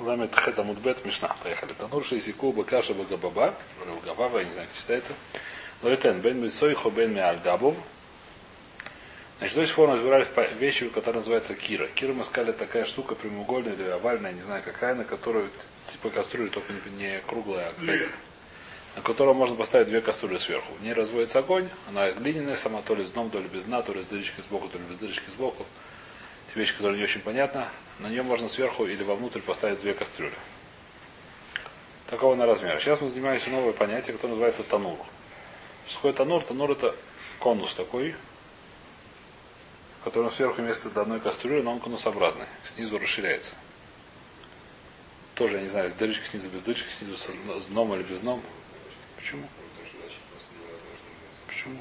Ламет 0.00 0.34
Хета 0.34 0.62
Мудбет 0.62 1.04
Мишна. 1.04 1.34
Поехали. 1.42 1.72
Танур 1.72 2.04
Шейсику 2.04 2.52
Бакаша 2.52 2.94
Багабаба. 2.94 3.54
Габава, 4.04 4.38
я 4.38 4.44
не 4.44 4.52
знаю, 4.52 4.68
как 4.68 4.76
читается. 4.76 5.12
Лойтен 5.82 6.20
Бен 6.20 6.42
Мисойхо 6.42 6.90
Бен 6.90 7.14
Миальгабов. 7.14 7.76
Значит, 9.38 9.56
до 9.56 9.66
сих 9.66 9.76
пор 9.76 9.90
разбирались 9.90 10.28
вещи, 10.58 10.88
которая 10.88 11.20
называется 11.20 11.54
кира. 11.54 11.86
Кира 11.88 12.12
мы 12.12 12.24
сказали 12.24 12.52
такая 12.52 12.84
штука 12.84 13.14
прямоугольная 13.14 13.74
или 13.74 13.82
овальная, 13.84 14.32
не 14.32 14.40
знаю 14.40 14.62
какая, 14.62 14.94
на 14.94 15.04
которую 15.04 15.50
типа 15.90 16.10
кастрюля, 16.10 16.50
только 16.50 16.72
не, 16.96 17.20
круглая, 17.26 17.68
а 17.68 17.72
какая 17.80 18.08
на 18.96 19.02
которую 19.02 19.34
можно 19.34 19.56
поставить 19.56 19.88
две 19.88 20.00
кастрюли 20.00 20.38
сверху. 20.38 20.72
В 20.74 20.82
ней 20.82 20.92
разводится 20.92 21.40
огонь, 21.40 21.68
она 21.88 22.10
глиняная 22.12 22.54
сама, 22.54 22.80
то 22.82 22.94
ли 22.94 23.04
с 23.04 23.10
дном, 23.10 23.30
то 23.30 23.38
ли 23.38 23.48
без 23.48 23.64
дна, 23.64 23.82
то 23.82 23.92
ли 23.92 24.02
с 24.02 24.06
дырочкой 24.06 24.44
сбоку, 24.44 24.68
то 24.68 24.78
ли 24.78 24.84
без 24.88 24.98
дырочки 24.98 25.30
сбоку. 25.30 25.66
Это 26.46 26.58
вещь, 26.58 26.74
которая 26.74 26.96
не 26.96 27.04
очень 27.04 27.20
понятна. 27.20 27.70
На 27.98 28.08
нее 28.08 28.22
можно 28.22 28.48
сверху 28.48 28.86
или 28.86 29.02
вовнутрь 29.02 29.40
поставить 29.40 29.80
две 29.80 29.94
кастрюли. 29.94 30.34
Такого 32.06 32.34
на 32.34 32.46
размер. 32.46 32.80
Сейчас 32.80 33.00
мы 33.00 33.08
занимаемся 33.08 33.50
новое 33.50 33.72
понятие, 33.72 34.14
которое 34.14 34.32
называется 34.32 34.62
танур. 34.62 34.98
Что 35.86 35.96
такое 35.96 36.12
танур? 36.12 36.42
Танур 36.42 36.70
это 36.72 36.94
конус 37.38 37.74
такой, 37.74 38.14
в 40.00 40.04
котором 40.04 40.30
сверху 40.30 40.60
вместо 40.60 40.88
одной 41.00 41.20
кастрюли, 41.20 41.62
но 41.62 41.72
он 41.72 41.80
конусообразный. 41.80 42.46
Снизу 42.62 42.98
расширяется. 42.98 43.54
Тоже, 45.34 45.56
я 45.56 45.62
не 45.62 45.68
знаю, 45.68 45.88
с 45.88 45.92
дырочкой 45.94 46.28
снизу, 46.28 46.48
без 46.48 46.62
дырочки 46.62 46.90
снизу, 46.90 47.16
с 47.16 47.66
дном 47.66 47.94
или 47.94 48.02
без 48.02 48.20
дном. 48.20 48.40
Почему? 49.16 49.48
Почему? 51.48 51.78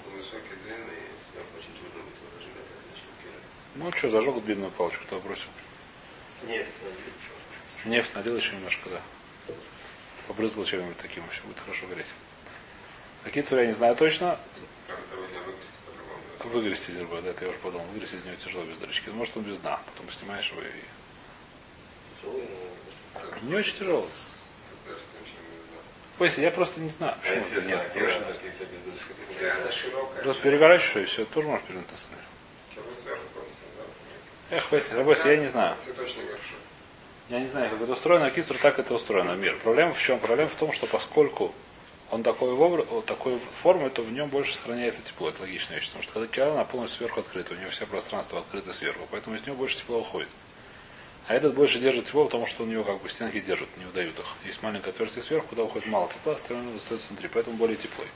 Ну 3.76 3.91
что, 3.91 4.09
зажег 4.09 4.44
длинную 4.45 4.72
палочку, 4.72 5.04
кто 5.05 5.20
бросил? 5.20 5.48
Нефть 6.44 6.72
Нефть 7.86 8.16
налил 8.16 8.38
еще 8.38 8.55
немножко, 8.55 8.90
да. 8.90 9.02
Побрызгал 10.27 10.63
чем-нибудь 10.63 10.98
таким, 10.98 11.24
все 11.30 11.41
будет 11.43 11.60
хорошо 11.60 11.88
гореть. 11.88 12.07
Какие 13.24 13.43
я 13.60 13.65
не 13.65 13.74
знаю 13.74 13.96
точно. 13.96 14.40
Выгрести 16.43 16.91
из 16.91 16.98
да, 16.98 17.30
это 17.30 17.46
я 17.46 17.49
уже 17.49 17.60
подумал. 17.60 17.85
Выгрести 17.88 18.18
из 18.18 18.26
него 18.26 18.35
тяжело 18.35 18.63
без 18.65 18.77
дырочки. 18.77 19.07
Ну, 19.07 19.15
может 19.15 19.35
он 19.38 19.43
без 19.43 19.57
дна. 19.57 19.80
Потом 19.85 20.10
снимаешь 20.12 20.52
его 20.52 20.62
и... 20.62 20.84
Не 23.43 23.55
очень 23.55 23.76
тяжело. 23.77 24.05
Пойся, 26.18 26.41
я 26.41 26.52
просто 26.52 26.80
не 26.80 26.90
знаю. 26.90 27.15
Почему 27.21 27.43
А 27.43 27.48
это 27.48 27.62
нет? 27.68 27.91
Просто 30.21 30.43
переворачиваешь, 30.43 31.08
и 31.08 31.12
все, 31.12 31.26
тоже 31.26 31.48
можешь 31.48 31.65
перевернуть 31.65 31.91
на 31.91 31.98
самом 31.98 32.15
деле. 32.15 32.27
Эх, 34.54 34.71
Вася, 34.71 34.96
Рабойся, 34.96 35.32
я 35.32 35.37
не 35.37 35.48
знаю. 35.48 35.76
Я 37.27 37.40
не 37.40 37.48
знаю, 37.48 37.71
как 37.71 37.82
это 37.82 37.93
устроено, 37.93 38.27
а 38.27 38.29
Кисур 38.29 38.55
так 38.59 38.77
это 38.77 38.93
устроено, 38.93 39.32
мир. 39.32 39.57
Проблема 39.63 39.93
в 39.93 39.99
чем? 39.99 40.20
Проблема 40.20 40.51
в 40.51 40.55
том, 40.55 40.71
что 40.71 40.85
поскольку 40.85 41.51
он 42.12 42.21
такой, 42.21 42.54
вот 42.54 43.05
такой 43.07 43.40
формы, 43.63 43.90
то 43.90 44.04
в 44.04 44.12
нем 44.12 44.29
больше 44.29 44.55
сохраняется 44.55 45.04
тепло. 45.04 45.29
Это 45.29 45.41
логичная 45.41 45.79
вещь. 45.79 45.87
Потому 45.87 46.04
что 46.04 46.13
когда 46.13 46.27
киа, 46.27 46.51
она 46.51 46.65
полностью 46.65 46.99
сверху 46.99 47.21
открыта, 47.21 47.55
у 47.55 47.57
него 47.57 47.71
все 47.71 47.87
пространство 47.87 48.37
открыто 48.37 48.71
сверху, 48.74 49.07
поэтому 49.09 49.37
из 49.37 49.48
него 49.48 49.55
больше 49.55 49.77
тепла 49.77 49.98
уходит. 49.98 50.29
А 51.27 51.34
этот 51.34 51.55
больше 51.55 51.79
держит 51.79 52.05
тепло, 52.05 52.26
потому 52.26 52.46
что 52.46 52.62
у 52.62 52.68
него 52.68 52.84
как 52.84 53.01
бы 53.01 53.09
стенки 53.09 53.40
держат, 53.40 53.70
не 53.77 53.85
выдают 53.85 54.20
их. 54.20 54.35
Есть 54.46 54.62
маленькое 54.62 54.91
отверстие 54.91 55.24
сверху, 55.24 55.48
куда 55.48 55.63
уходит 55.63 55.87
мало 55.87 56.07
тепла, 56.09 56.34
остальное 56.34 56.77
остается 56.77 57.07
внутри, 57.07 57.27
поэтому 57.34 57.57
более 57.57 57.77
теплый. 57.77 58.07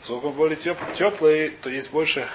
Поскольку 0.00 0.28
он 0.28 0.32
более 0.32 0.56
теп... 0.56 0.78
теплый, 0.94 1.50
то 1.50 1.70
есть 1.70 1.92
больше, 1.92 2.26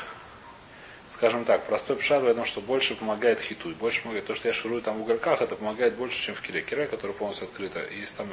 скажем 1.12 1.44
так, 1.44 1.66
простой 1.66 1.98
пшат 1.98 2.24
в 2.24 2.28
этом, 2.28 2.46
что 2.46 2.62
больше 2.62 2.96
помогает 2.96 3.42
хиту. 3.42 3.70
Больше 3.72 4.02
помогает 4.02 4.26
то, 4.26 4.34
что 4.34 4.48
я 4.48 4.54
ширую 4.54 4.82
там 4.82 4.98
в 4.98 5.02
угольках, 5.02 5.42
это 5.42 5.58
помогает 5.58 5.96
больше, 5.96 6.20
чем 6.22 6.36
в 6.36 6.42
кире. 6.42 6.62
Кире, 6.62 6.88
которая 6.88 7.16
полностью 7.16 7.48
открыта. 7.48 7.82
И 7.82 8.00
если 8.00 8.16
там 8.16 8.28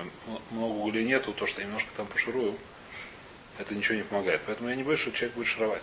много 0.52 0.74
углей 0.74 1.04
нету, 1.04 1.32
то, 1.32 1.44
что 1.44 1.60
я 1.60 1.66
немножко 1.66 1.90
там 1.96 2.06
поширую, 2.06 2.54
это 3.58 3.74
ничего 3.74 3.96
не 3.96 4.04
помогает. 4.04 4.40
Поэтому 4.46 4.70
я 4.70 4.76
не 4.76 4.84
боюсь, 4.84 5.00
что 5.00 5.10
человек 5.10 5.34
будет 5.34 5.48
шаровать. 5.48 5.82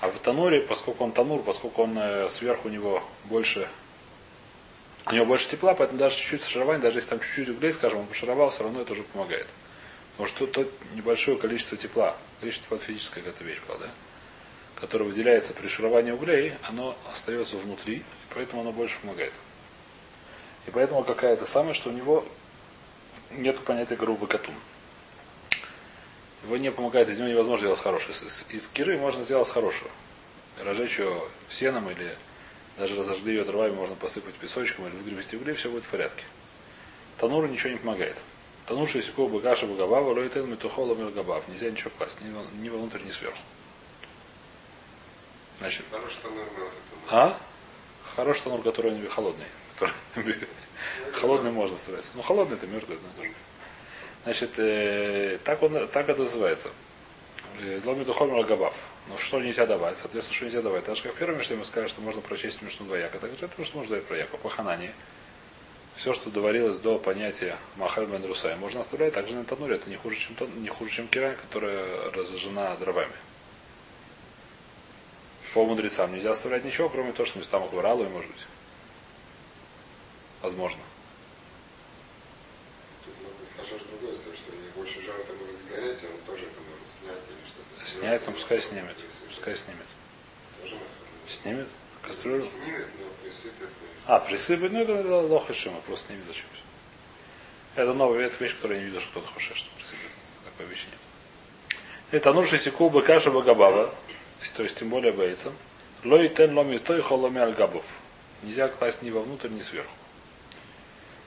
А 0.00 0.08
в 0.08 0.18
тануре, 0.18 0.60
поскольку 0.60 1.04
он 1.04 1.12
танур, 1.12 1.42
поскольку 1.42 1.82
он 1.82 1.98
э, 1.98 2.28
сверху 2.30 2.68
у 2.68 2.70
него 2.70 3.02
больше 3.24 3.68
у 5.08 5.12
него 5.12 5.26
больше 5.26 5.48
тепла, 5.48 5.74
поэтому 5.74 5.98
даже 5.98 6.16
чуть-чуть 6.16 6.42
шарование, 6.42 6.82
даже 6.82 6.98
если 6.98 7.10
там 7.10 7.20
чуть-чуть 7.20 7.50
углей, 7.50 7.72
скажем, 7.72 8.00
он 8.00 8.06
пошаровал, 8.06 8.50
все 8.50 8.64
равно 8.64 8.80
это 8.80 8.92
уже 8.92 9.04
помогает. 9.04 9.46
Потому 10.12 10.26
что 10.26 10.46
то 10.46 10.68
небольшое 10.94 11.36
количество 11.36 11.76
тепла, 11.76 12.16
количество 12.40 12.76
тепла 12.76 12.86
физическое 12.86 13.20
какая-то 13.20 13.44
вещь 13.44 13.60
была, 13.68 13.78
да? 13.78 13.90
Которое 14.76 15.04
выделяется 15.04 15.52
при 15.54 15.68
шаровании 15.68 16.12
углей, 16.12 16.54
оно 16.62 16.96
остается 17.10 17.56
внутри, 17.56 17.96
и 17.96 18.04
поэтому 18.34 18.62
оно 18.62 18.72
больше 18.72 18.98
помогает. 19.00 19.32
И 20.66 20.70
поэтому 20.70 21.02
какая-то 21.02 21.46
самая, 21.46 21.74
что 21.74 21.90
у 21.90 21.92
него 21.92 22.24
нет 23.30 23.58
понятия 23.60 23.96
грубый 23.96 24.28
катун. 24.28 24.54
Его 26.44 26.56
не 26.58 26.70
помогает, 26.70 27.08
из 27.08 27.18
него 27.18 27.28
невозможно 27.28 27.66
сделать 27.66 27.80
хорошее. 27.80 28.12
Из, 28.12 28.46
из, 28.50 28.68
киры 28.68 28.98
можно 28.98 29.24
сделать 29.24 29.48
хорошего. 29.48 29.90
Разжечь 30.62 30.98
ее 30.98 31.22
сеном 31.48 31.90
или 31.90 32.16
даже 32.76 32.96
разожгли 32.96 33.34
ее 33.34 33.44
дровами, 33.44 33.72
можно 33.72 33.96
посыпать 33.96 34.34
песочком 34.34 34.86
или 34.86 34.94
выгребсти 34.96 35.36
угли, 35.36 35.54
все 35.54 35.70
будет 35.70 35.84
в 35.84 35.88
порядке. 35.88 36.24
Тануру 37.18 37.46
ничего 37.46 37.70
не 37.70 37.78
помогает. 37.78 38.16
Тануша 38.66 39.00
сику 39.00 39.28
багаша 39.28 39.66
багабава, 39.66 40.12
лойтен 40.12 40.50
метухола 40.50 40.94
миргабав. 40.94 41.48
Нельзя 41.48 41.70
ничего 41.70 41.90
класть, 41.96 42.20
ни, 42.20 42.62
ни 42.62 42.68
внутрь, 42.68 43.00
ни 43.04 43.10
сверху. 43.10 43.38
Значит, 45.58 45.84
Хороший 45.90 46.18
танур 46.22 46.44
а? 47.10 47.38
Хороший 48.14 48.42
танур, 48.42 48.62
который 48.62 48.92
не 48.92 49.06
холодный. 49.08 49.46
Который- 49.78 50.36
холодный 51.12 51.50
можно 51.50 51.76
строить. 51.76 52.10
Ну, 52.14 52.22
холодный 52.22 52.56
это 52.56 52.66
мертвый. 52.66 52.98
тоже. 53.16 53.32
Значит, 54.24 54.58
э, 54.58 55.38
так, 55.44 55.62
он, 55.62 55.88
так 55.88 56.08
это 56.08 56.22
называется. 56.22 56.70
Ломиду 57.84 58.12
хомер 58.12 58.44
габав. 58.44 58.76
Но 59.08 59.16
что 59.18 59.40
нельзя 59.40 59.66
давать? 59.66 59.98
Соответственно, 59.98 60.34
что 60.34 60.44
нельзя 60.46 60.62
давать? 60.62 60.84
Даже 60.84 61.02
как 61.02 61.14
в 61.14 61.16
первом 61.16 61.38
Мишне 61.38 61.56
мы 61.56 61.64
сказали, 61.64 61.88
что 61.88 62.00
можно 62.00 62.20
прочесть 62.20 62.60
Мишну 62.60 62.86
двояко. 62.86 63.18
Так 63.18 63.30
это 63.32 63.48
что 63.64 63.76
можно 63.78 63.90
давать 63.90 64.04
прояко. 64.06 64.36
По 64.36 64.50
ханане. 64.50 64.92
Все, 65.94 66.12
что 66.12 66.28
доварилось 66.28 66.78
до 66.78 66.98
понятия 66.98 67.56
Махаль 67.76 68.04
Бен 68.04 68.22
Русай, 68.26 68.54
можно 68.56 68.80
оставлять 68.80 69.14
также 69.14 69.34
на 69.34 69.44
тануре. 69.44 69.76
Это 69.76 69.88
не 69.88 69.96
хуже, 69.96 70.16
чем, 70.16 70.62
не 70.62 70.68
хуже, 70.68 70.90
чем 70.90 71.08
кира, 71.08 71.34
которая 71.40 72.10
разожжена 72.10 72.76
дровами. 72.76 73.12
По 75.56 75.64
мудрецам 75.64 76.12
нельзя 76.12 76.32
оставлять 76.32 76.64
ничего, 76.64 76.90
кроме 76.90 77.12
того, 77.12 77.24
что 77.24 77.38
местам 77.38 77.64
акваралу 77.64 78.04
и 78.04 78.08
может 78.08 78.30
быть. 78.30 78.46
Возможно. 80.42 80.82
Снять. 87.00 87.88
Снять, 87.88 88.26
ну 88.26 88.32
пускай 88.34 88.60
снимет. 88.60 88.96
Пускай 89.28 89.56
снимет. 89.56 89.86
Снимет? 91.26 91.68
Кастрюлю? 92.02 92.42
Снимет, 92.42 92.88
но 93.00 93.06
присыпет. 93.22 93.68
А, 94.04 94.18
присыпать, 94.18 94.72
ну 94.72 94.82
это 94.82 95.20
лоха 95.22 95.54
шима, 95.54 95.80
просто 95.86 96.12
видно 96.12 96.26
зачем. 96.26 96.44
Это 97.76 97.94
новая 97.94 98.26
это 98.26 98.44
вещь, 98.44 98.54
которую 98.56 98.76
я 98.76 98.84
не 98.84 98.90
видел, 98.90 99.00
что 99.00 99.08
кто-то 99.12 99.32
хочет, 99.32 99.56
что 99.56 99.70
присыпать. 99.78 100.10
Такой 100.44 100.66
вещи 100.66 100.84
нет. 100.84 101.00
Это 102.10 102.34
нужно 102.34 102.58
секу 102.58 102.90
быкаша 102.90 103.30
багабава, 103.30 103.94
то 104.56 104.62
есть 104.62 104.76
тем 104.76 104.88
более 104.88 105.12
боится. 105.12 105.52
Лой 106.04 106.28
тен 106.28 106.56
ломи 106.56 106.78
той 106.78 107.02
холоми 107.02 107.40
альгабов. 107.40 107.84
Нельзя 108.42 108.68
класть 108.68 109.02
ни 109.02 109.10
вовнутрь, 109.10 109.48
ни 109.48 109.60
сверху. 109.60 109.90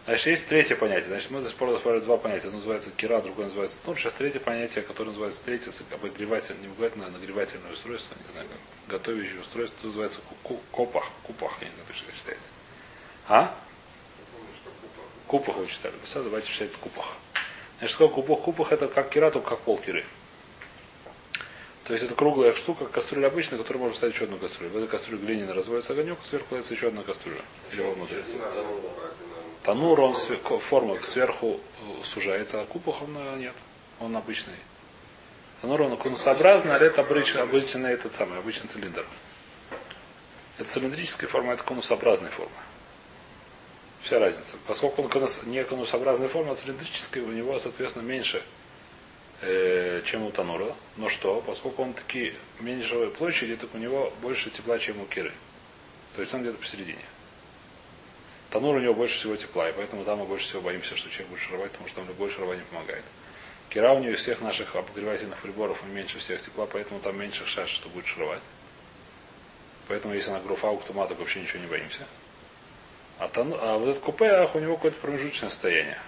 Значит, 0.05 0.27
есть 0.27 0.47
третье 0.47 0.75
понятие. 0.75 1.09
Значит, 1.09 1.29
мы 1.29 1.41
пор 1.43 1.69
рассмотрели 1.69 2.03
два 2.03 2.17
понятия. 2.17 2.47
Одно 2.47 2.57
называется 2.57 2.89
кира, 2.91 3.21
другое 3.21 3.45
называется 3.45 3.79
тнур. 3.81 3.97
Сейчас 3.97 4.13
третье 4.13 4.39
понятие, 4.39 4.83
которое 4.83 5.09
называется 5.09 5.43
третье, 5.43 5.71
обогреватель, 5.93 6.55
не 6.61 6.67
обогревательное, 6.67 7.07
а 7.07 7.11
нагревательное 7.11 7.71
устройство, 7.71 8.15
не 8.15 8.31
знаю 8.31 8.47
готовящее 8.87 9.41
устройство, 9.41 9.85
называется 9.85 10.19
ку- 10.43 10.59
копах. 10.71 11.11
Купах, 11.23 11.61
я 11.61 11.67
не 11.67 11.73
знаю, 11.73 11.87
как 11.87 12.15
считается. 12.15 12.47
А? 13.27 13.55
Купах 15.27 15.57
вы 15.57 15.67
читали. 15.67 15.93
Все, 16.03 16.23
давайте 16.23 16.49
читать 16.49 16.71
купах. 16.73 17.13
Значит, 17.77 17.95
что 17.95 18.09
купах? 18.09 18.39
Купах 18.39 18.71
это 18.71 18.87
как 18.87 19.09
кира, 19.09 19.29
только 19.29 19.51
как 19.51 19.59
полкиры. 19.59 20.03
То 21.89 21.93
есть 21.93 22.05
это 22.05 22.13
круглая 22.13 22.53
штука, 22.53 22.85
кастрюля 22.85 23.29
обычная, 23.29 23.57
которую 23.57 23.81
можно 23.81 23.97
ставить 23.97 24.13
еще 24.13 24.25
одну 24.25 24.37
кастрюлю. 24.37 24.69
В 24.69 24.77
этой 24.77 24.87
кастрюле 24.87 25.25
глиняно 25.25 25.55
разводится 25.55 25.93
огонек, 25.93 26.19
сверху 26.23 26.45
кладется 26.49 26.75
еще 26.75 26.89
одна 26.89 27.01
кастрюля. 27.01 27.41
Или 27.73 27.81
вовнутрь. 27.81 28.13
Танур, 29.63 29.99
он 29.99 30.13
све- 30.13 30.37
ко- 30.37 30.59
форма 30.59 30.99
сверху 31.01 31.59
э, 31.79 32.03
сужается, 32.03 32.61
а 32.61 32.65
купах 32.67 33.01
он 33.01 33.17
э, 33.17 33.37
нет. 33.39 33.55
Он 33.99 34.15
обычный. 34.15 34.53
Танур 35.63 35.81
он 35.81 35.97
конусообразный, 35.97 36.75
а 36.75 36.77
это 36.77 37.01
обычный, 37.01 37.41
обычный 37.41 37.91
этот 37.93 38.13
самый, 38.13 38.37
обычный 38.37 38.67
цилиндр. 38.67 39.03
Это 40.59 40.69
цилиндрическая 40.69 41.27
форма, 41.27 41.53
это 41.53 41.63
конусообразная 41.63 42.29
форма. 42.29 42.51
Вся 44.03 44.19
разница. 44.19 44.57
Поскольку 44.67 45.01
он 45.01 45.09
конус- 45.09 45.43
не 45.47 45.63
конусообразной 45.63 46.27
формы, 46.27 46.51
а 46.51 46.55
цилиндрической, 46.55 47.23
у 47.23 47.31
него, 47.31 47.57
соответственно, 47.57 48.03
меньше, 48.03 48.43
э, 49.41 50.01
чем 50.05 50.23
у 50.23 50.31
Танура. 50.31 50.75
Но 50.97 51.09
что? 51.09 51.41
Поскольку 51.41 51.83
он 51.83 51.93
таки 51.93 52.33
меньшей 52.59 53.09
площади, 53.09 53.55
так 53.55 53.73
у 53.73 53.77
него 53.77 54.13
больше 54.21 54.49
тепла, 54.49 54.79
чем 54.79 55.01
у 55.01 55.05
Киры. 55.05 55.33
То 56.15 56.21
есть 56.21 56.33
он 56.33 56.41
где-то 56.41 56.57
посередине. 56.57 57.03
Танур 58.49 58.75
у 58.75 58.79
него 58.79 58.95
больше 58.95 59.17
всего 59.17 59.35
тепла, 59.35 59.69
и 59.69 59.73
поэтому 59.73 60.03
там 60.03 60.19
мы 60.19 60.25
больше 60.25 60.47
всего 60.47 60.61
боимся, 60.61 60.95
что 60.95 61.09
человек 61.09 61.29
будет 61.29 61.41
шаровать, 61.41 61.71
потому 61.71 61.87
что 61.87 61.97
там 61.97 62.07
любой 62.07 62.31
шаровать 62.31 62.57
не 62.57 62.65
помогает. 62.65 63.03
Кира 63.69 63.93
у 63.93 63.99
нее 63.99 64.13
из 64.13 64.21
всех 64.21 64.41
наших 64.41 64.75
обогревательных 64.75 65.37
приборов 65.37 65.83
меньше 65.85 66.17
всех 66.17 66.41
тепла, 66.41 66.65
поэтому 66.65 66.99
там 66.99 67.19
меньше 67.19 67.45
шаш, 67.45 67.69
что 67.69 67.89
будет 67.89 68.07
шаровать. 68.07 68.41
Поэтому 69.87 70.15
если 70.15 70.31
на 70.31 70.39
груфа 70.39 70.69
у 70.69 70.79
то 70.79 70.93
вообще 70.93 71.41
ничего 71.41 71.59
не 71.61 71.67
боимся. 71.67 72.01
А, 73.19 73.27
тану, 73.27 73.57
а 73.59 73.77
вот 73.77 73.89
этот 73.89 74.01
купе, 74.01 74.49
у 74.53 74.59
него 74.59 74.75
какое-то 74.75 74.99
промежуточное 74.99 75.49
состояние. 75.49 75.99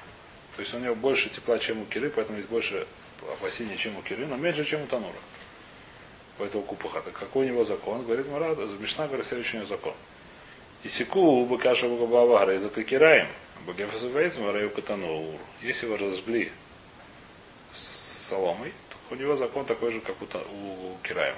То 0.56 0.62
есть 0.62 0.74
у 0.74 0.80
него 0.80 0.95
больше 0.95 1.30
тепла, 1.30 1.60
чем 1.60 1.81
у 1.81 1.86
киры, 1.86 2.10
поэтому 2.10 2.39
есть 2.39 2.50
больше 2.50 2.88
опасения, 3.31 3.77
чем 3.77 3.97
у 3.97 4.01
киры, 4.01 4.25
но 4.25 4.35
меньше, 4.35 4.65
чем 4.65 4.83
у 4.83 4.88
танура. 4.88 5.15
Поэтому 6.38 6.63
купаха. 6.63 7.01
Так 7.01 7.13
какой 7.13 7.45
у 7.45 7.50
него 7.50 7.63
закон? 7.63 8.03
Говорит 8.03 8.27
Марада, 8.29 8.65
Мишна 8.79 9.07
говорит 9.07 9.25
следующий 9.25 9.57
у 9.57 9.59
него 9.59 9.68
закон. 9.68 9.94
И 10.83 10.89
секу 10.89 11.45
быкаша 11.45 11.88
букабава 11.88 12.57
за 12.57 12.69
кокираем, 12.69 13.27
богефасуфейцем 13.68 14.50
раю 14.50 14.71
катанур. 14.71 15.35
Если 15.62 15.85
его 15.85 15.97
разожгли 15.97 16.51
с 17.71 18.27
соломой, 18.29 18.73
то 18.89 19.15
у 19.15 19.18
него 19.18 19.35
закон 19.35 19.65
такой 19.65 19.91
же, 19.91 20.00
как 20.00 20.15
у, 20.21 20.25
у 20.25 20.97
Кираема. 21.03 21.38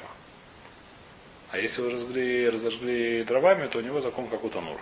А 1.53 1.57
если 1.59 1.81
вы 1.81 1.91
разожгли, 1.91 2.49
разожгли 2.49 3.23
дровами, 3.23 3.67
то 3.67 3.77
у 3.77 3.81
него 3.81 3.99
закон 4.01 4.27
как 4.27 4.43
у 4.43 4.49
Танура. 4.49 4.81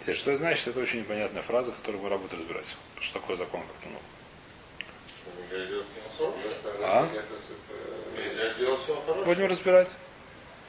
Теперь, 0.00 0.14
что 0.14 0.30
это 0.30 0.38
значит? 0.38 0.68
Это 0.68 0.80
очень 0.80 1.00
непонятная 1.00 1.42
фраза, 1.42 1.72
которую 1.72 2.02
мы 2.02 2.08
работаем 2.08 2.40
разбирать. 2.40 2.76
Что 3.00 3.20
такое 3.20 3.36
закон 3.36 3.60
как 3.60 3.82
Танур? 3.82 4.00
А? 6.80 7.08
Будем 9.24 9.46
разбирать. 9.46 9.90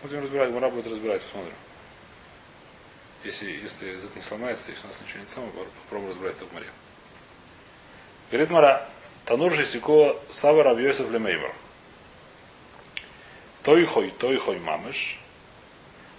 Будем 0.02 0.24
разбирать. 0.24 0.52
Мара 0.52 0.70
будет 0.70 0.88
разбирать, 0.88 1.22
посмотрим. 1.22 1.54
Если, 3.24 3.50
если 3.52 3.88
язык 3.88 4.12
не 4.16 4.22
сломается, 4.22 4.70
если 4.70 4.84
у 4.86 4.88
нас 4.88 5.02
ничего 5.02 5.22
не 5.22 5.28
самое, 5.28 5.52
попробуем 5.52 6.12
разбирать 6.12 6.36
в 6.36 6.54
море. 6.54 6.68
Говорит 8.30 8.50
Мара, 8.52 8.90
Танур 9.26 9.52
же 9.52 9.66
сико 9.66 10.16
сава 10.30 10.64
равьёсов 10.64 11.10
лемейвар. 11.12 11.52
Тойхой, 13.64 14.12
тойхой 14.12 14.60
мамыш. 14.60 15.20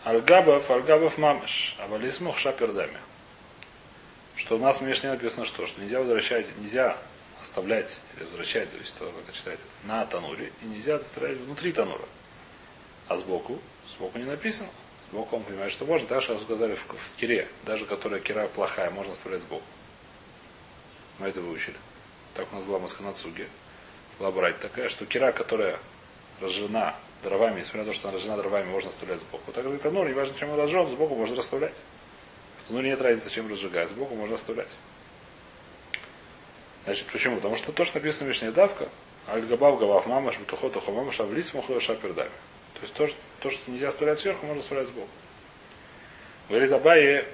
Альгабов, 0.02 0.68
альгабов 0.70 1.16
мамыш. 1.16 1.76
А 1.78 1.86
валисмух 1.86 2.36
шапердами. 2.36 2.98
Что 4.34 4.56
у 4.56 4.58
нас 4.58 4.78
в 4.78 4.80
Мишне 4.82 5.10
написано 5.10 5.46
что? 5.46 5.66
Что 5.66 5.80
нельзя 5.80 6.00
возвращать, 6.00 6.46
нельзя 6.58 6.98
оставлять 7.46 7.98
или 8.16 8.24
возвращать, 8.24 8.70
зависит 8.70 8.92
от 8.94 8.98
того, 8.98 9.12
как 9.12 9.54
это 9.54 9.62
на 9.84 10.04
тануре, 10.04 10.52
и 10.62 10.66
нельзя 10.66 10.96
оставлять 10.96 11.38
внутри 11.38 11.72
танура. 11.72 12.04
А 13.08 13.16
сбоку, 13.16 13.60
сбоку 13.88 14.18
не 14.18 14.24
написано. 14.24 14.68
Сбоку 15.10 15.36
он 15.36 15.44
понимает, 15.44 15.70
что 15.70 15.84
можно. 15.84 16.20
Что 16.20 16.38
сказали 16.38 16.74
в, 16.74 16.84
в 16.84 17.14
кире, 17.16 17.48
даже 17.64 17.84
которая 17.84 18.20
кира 18.20 18.48
плохая, 18.48 18.90
можно 18.90 19.12
оставлять 19.12 19.42
сбоку. 19.42 19.64
Мы 21.20 21.28
это 21.28 21.40
выучили. 21.40 21.76
Так 22.34 22.52
у 22.52 22.56
нас 22.56 22.64
была 22.64 22.80
Масканацуги. 22.80 23.48
Была 24.18 24.32
брать 24.32 24.58
такая, 24.58 24.88
что 24.88 25.06
кира, 25.06 25.30
которая 25.30 25.78
разжена 26.40 26.96
дровами, 27.22 27.60
несмотря 27.60 27.84
на 27.84 27.92
то, 27.92 27.96
что 27.96 28.08
она 28.08 28.16
разжена 28.16 28.36
дровами, 28.36 28.66
можно 28.66 28.90
оставлять 28.90 29.20
сбоку. 29.20 29.52
Так 29.52 29.62
говорит, 29.62 29.82
танур, 29.82 30.08
неважно, 30.08 30.36
чем 30.36 30.50
он 30.50 30.58
разжен, 30.58 30.88
сбоку 30.88 31.14
можно 31.14 31.36
расставлять. 31.36 31.76
В 32.64 32.68
тануре 32.68 32.90
нет 32.90 33.00
разницы, 33.00 33.30
чем 33.30 33.48
разжигать, 33.48 33.88
сбоку 33.90 34.16
можно 34.16 34.34
оставлять. 34.34 34.68
Значит, 36.86 37.08
почему? 37.08 37.36
Потому 37.36 37.56
что 37.56 37.72
то, 37.72 37.84
что 37.84 37.98
написано 37.98 38.26
в 38.26 38.28
Мишне 38.28 38.52
давка, 38.52 38.88
Аль-Габав 39.28 39.78
Гавав 39.80 40.06
Мамаш, 40.06 40.38
Бетухот 40.38 40.72
Тухамама, 40.72 41.12
Шавлис 41.12 41.52
Мухло 41.52 41.80
Шапердами. 41.80 42.30
То 42.74 42.80
есть 42.82 42.94
то, 42.94 43.08
то, 43.40 43.50
что 43.50 43.70
нельзя 43.70 43.88
оставлять 43.88 44.20
сверху, 44.20 44.46
можно 44.46 44.62
оставлять 44.62 44.86
сбоку. 44.86 45.08
Говорит, 46.48 46.70
Абайе 46.70 47.26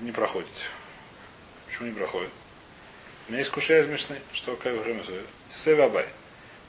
не 0.00 0.10
проходит. 0.10 0.48
Почему 1.66 1.86
не 1.86 1.94
проходит? 1.94 2.30
Меня 3.28 3.42
из 3.42 3.88
Мишны, 3.88 4.18
что 4.32 4.56
как 4.56 4.74
время 4.74 5.04
Сева 5.54 5.84
Абай. 5.84 6.06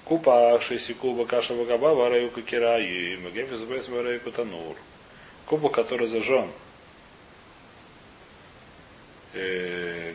Купа 0.06 0.60
шесикуба 0.62 1.26
каша 1.26 1.56
вагаба 1.56 1.96
вараю 1.96 2.30
кира 2.30 2.80
и 2.80 3.18
магефис 3.18 3.62
бес 3.62 3.90
вараю 3.90 4.20
танур. 4.20 4.76
Куба, 5.46 5.70
который 5.70 6.08
зажжен 6.08 6.52
э, 9.34 10.14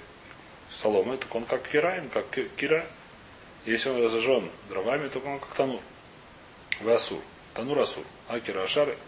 соломой, 0.74 1.18
так 1.18 1.34
он 1.34 1.44
как 1.44 1.68
кираем, 1.68 2.08
как 2.10 2.26
кира. 2.56 2.86
Если 3.64 3.88
он 3.88 4.08
зажжен 4.08 4.50
дровами, 4.68 5.08
то 5.08 5.20
он 5.20 5.38
как 5.38 5.54
танур. 5.54 5.80
В 6.80 6.90
асур. 6.90 7.20
Танур 7.54 7.78
асур. 7.78 8.04
А 8.28 8.40
кира 8.40 8.62
ашары. 8.62 8.98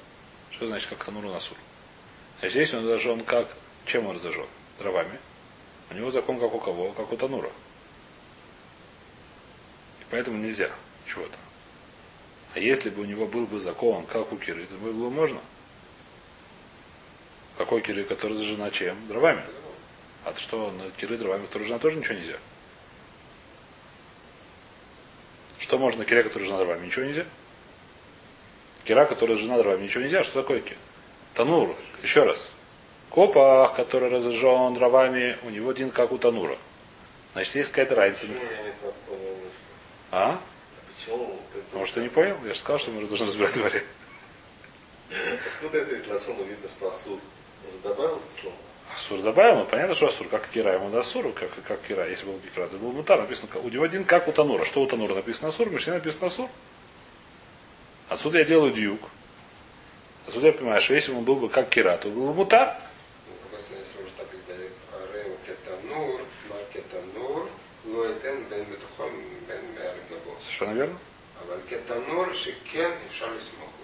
Что 0.51 0.67
значит 0.67 0.89
как 0.89 1.05
танур 1.05 1.25
насур? 1.25 1.59
А 2.41 2.49
здесь 2.49 2.73
он 2.73 2.85
зажжен 2.85 3.23
как... 3.23 3.49
Чем 3.85 4.07
он 4.07 4.19
зажжен? 4.21 4.47
Дровами. 4.79 5.19
У 5.91 5.95
него 5.95 6.11
закон 6.11 6.41
как 6.41 6.55
у 6.55 6.59
кого? 6.59 6.93
Как 6.93 7.13
у 7.13 7.17
танура. 7.17 7.51
И 10.01 10.05
поэтому 10.11 10.39
нельзя 10.39 10.71
чего-то. 11.07 11.37
А 12.55 12.59
если 12.59 12.91
бы 12.91 13.03
у 13.03 13.05
него 13.05 13.27
был 13.27 13.47
бы 13.47 13.61
закон, 13.61 14.07
как 14.07 14.33
у 14.33 14.37
Киры, 14.37 14.67
то 14.67 14.75
было 14.77 15.11
можно. 15.11 15.41
Какой 17.59 17.83
Киры, 17.83 18.05
который 18.05 18.37
зажжена 18.37 18.71
чем? 18.71 18.97
Дровами. 19.09 19.43
А 20.27 20.33
то 20.33 20.41
что, 20.41 20.73
на 20.73 20.91
Киры 20.91 21.17
дровами, 21.17 21.47
который 21.47 21.69
жена 21.69 21.79
тоже 21.79 21.99
ничего 21.99 22.17
нельзя. 22.17 22.37
Что 25.57 25.79
можно 25.79 26.01
на 26.01 26.05
кире, 26.05 26.25
который 26.25 26.43
жена 26.43 26.59
дровами? 26.59 26.85
Ничего 26.85 27.05
нельзя. 27.05 27.25
Кира, 28.83 29.05
которая 29.05 29.37
жена 29.37 29.57
дровами, 29.57 29.85
ничего 29.85 30.03
нельзя. 30.03 30.25
Что 30.25 30.43
такое 30.43 30.61
кир? 30.61 30.77
Танур. 31.35 31.77
Еще 32.03 32.25
раз. 32.25 32.51
Копа, 33.09 33.73
который 33.77 34.11
разожжен 34.11 34.75
дровами, 34.75 35.39
у 35.45 35.51
него 35.51 35.71
один 35.71 35.91
как 35.91 36.11
у 36.11 36.19
танура. 36.19 36.59
Значит, 37.33 37.55
есть 37.55 37.71
какая-то 37.71 37.95
разница. 37.95 38.27
А? 40.11 40.41
Потому 41.69 41.87
что 41.87 42.01
не 42.01 42.09
понял? 42.09 42.37
Я 42.45 42.53
же 42.53 42.59
сказал, 42.59 42.81
что 42.81 42.91
мы 42.91 43.07
должны 43.07 43.29
разбирать 43.29 43.55
дворе. 43.55 43.85
Откуда 45.09 45.79
это 45.79 45.95
из 45.95 46.07
Лашона 46.09 46.43
видно, 46.43 46.69
что 46.77 46.91
Асур? 46.91 47.21
Может, 47.65 47.83
добавил 47.83 48.17
это 48.17 48.41
слово? 48.41 48.57
Асур 48.97 49.21
добавил, 49.21 49.57
ну 49.57 49.67
понятно, 49.67 49.95
что 49.95 50.07
Асур, 50.07 50.27
как 50.29 50.49
Кира, 50.49 50.73
ему 50.73 50.89
да 50.89 51.01
Асур, 51.01 51.31
как, 51.33 51.51
как 51.69 51.83
Кира, 51.83 52.09
если 52.09 52.25
был 52.25 52.41
Кира, 52.55 52.65
это 52.65 52.79
был 52.79 52.93
Мутар, 52.93 53.21
написано, 53.21 53.51
у 53.63 53.69
него 53.69 53.85
один 53.85 54.05
как 54.05 54.27
у 54.27 54.33
Танура. 54.33 54.65
Что 54.65 54.81
у 54.81 54.87
Танура 54.87 55.15
написано 55.15 55.51
Асур, 55.51 55.69
Мишне 55.69 55.93
написано 55.93 56.29
Асур. 56.29 56.49
Отсюда 58.09 58.39
я 58.39 58.45
делаю 58.45 58.73
дюк. 58.73 59.11
Отсюда 60.27 60.47
я 60.47 60.53
понимаю, 60.55 60.81
что 60.81 60.95
если 60.95 61.13
он 61.13 61.25
был 61.25 61.37
бы 61.37 61.51
как 61.51 61.69
Кира, 61.69 61.95
то 61.99 62.09
был 62.09 62.29
бы 62.29 62.35
Мутар. 62.35 62.81
Совершенно 70.41 70.73
верно. 70.73 70.99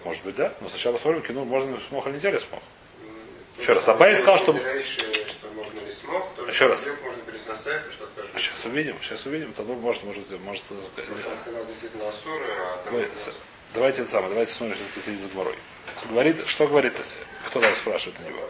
Может 0.04 0.24
быть, 0.24 0.36
да. 0.36 0.54
Но 0.62 0.68
сначала 0.70 0.96
смотрим, 0.96 1.22
кино 1.22 1.44
можно 1.44 1.78
смог 1.80 2.06
или 2.06 2.14
нельзя 2.14 2.38
смог. 2.38 2.62
Еще 3.62 3.74
раз. 3.74 3.88
Абай 3.88 4.16
сказал, 4.16 4.38
что... 4.38 4.56
Еще 6.48 6.66
раз. 6.66 6.88
Сейчас 8.36 8.64
увидим, 8.64 8.96
сейчас 9.00 9.24
увидим. 9.26 9.52
Тогда 9.52 9.74
может, 9.74 10.02
может, 10.02 10.28
может 10.40 10.64
сказать. 10.64 10.84
Давайте 13.72 14.02
это 14.02 14.10
самое, 14.10 14.30
давайте 14.30 14.52
смотрим, 14.52 14.76
что 14.76 15.00
следить 15.00 15.22
за 15.22 15.28
Гморой. 15.28 15.54
Говорит, 16.10 16.44
что 16.46 16.66
говорит, 16.66 16.94
кто 17.46 17.60
там 17.60 17.72
спрашивает 17.76 18.18
на 18.18 18.24
него? 18.24 18.42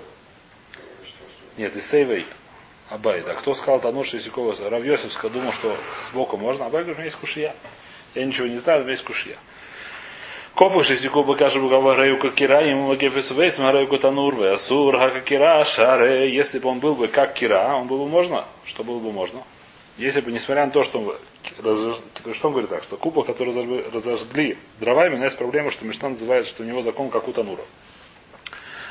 Нет, 1.58 1.76
из 1.76 1.86
Сейвей. 1.86 2.26
Абай, 2.88 3.20
да. 3.20 3.34
Кто 3.34 3.52
сказал 3.52 3.80
Тануш 3.80 4.14
Исикова? 4.14 4.56
Равьосовска 4.70 5.28
думал, 5.28 5.52
что 5.52 5.76
сбоку 6.04 6.38
можно. 6.38 6.64
Абай 6.66 6.84
говорит, 6.84 6.96
у 6.96 7.00
меня 7.00 7.04
есть 7.04 7.18
кушья. 7.18 7.54
Я 8.14 8.24
ничего 8.24 8.46
не 8.46 8.58
знаю, 8.58 8.80
у 8.80 8.82
меня 8.84 8.92
есть 8.92 9.04
кушья. 9.04 9.36
Копах 10.54 10.84
шестику 10.84 11.24
бакаша 11.24 11.58
бугава 11.60 11.96
раюка 11.96 12.28
кира, 12.28 12.60
ему 12.60 12.88
магефис 12.88 13.30
вейс 13.30 13.58
мараюка 13.58 13.96
танурве, 13.96 14.52
асур 14.52 14.98
хака 14.98 15.20
кира, 15.20 15.64
шаре. 15.64 16.30
Если 16.30 16.58
бы 16.58 16.68
он 16.68 16.78
был 16.78 16.94
бы 16.94 17.08
как 17.08 17.32
кира, 17.32 17.74
он 17.74 17.86
был 17.86 18.04
бы 18.04 18.08
можно. 18.08 18.44
Что 18.66 18.84
было 18.84 18.98
бы 18.98 19.12
можно? 19.12 19.42
Если 19.96 20.20
бы, 20.20 20.30
несмотря 20.30 20.66
на 20.66 20.70
то, 20.70 20.84
что 20.84 20.98
он, 20.98 22.34
что 22.34 22.48
он 22.48 22.52
говорит 22.52 22.68
так, 22.68 22.82
что 22.82 22.98
купа, 22.98 23.22
который 23.22 23.54
разожгли 23.90 24.58
дровами, 24.78 25.14
у 25.14 25.18
нас 25.18 25.26
есть 25.26 25.38
проблема, 25.38 25.70
что 25.70 25.86
Мишна 25.86 26.10
называет, 26.10 26.46
что 26.46 26.62
у 26.62 26.66
него 26.66 26.82
закон 26.82 27.08
как 27.08 27.28
у 27.28 27.32
Танура. 27.32 27.62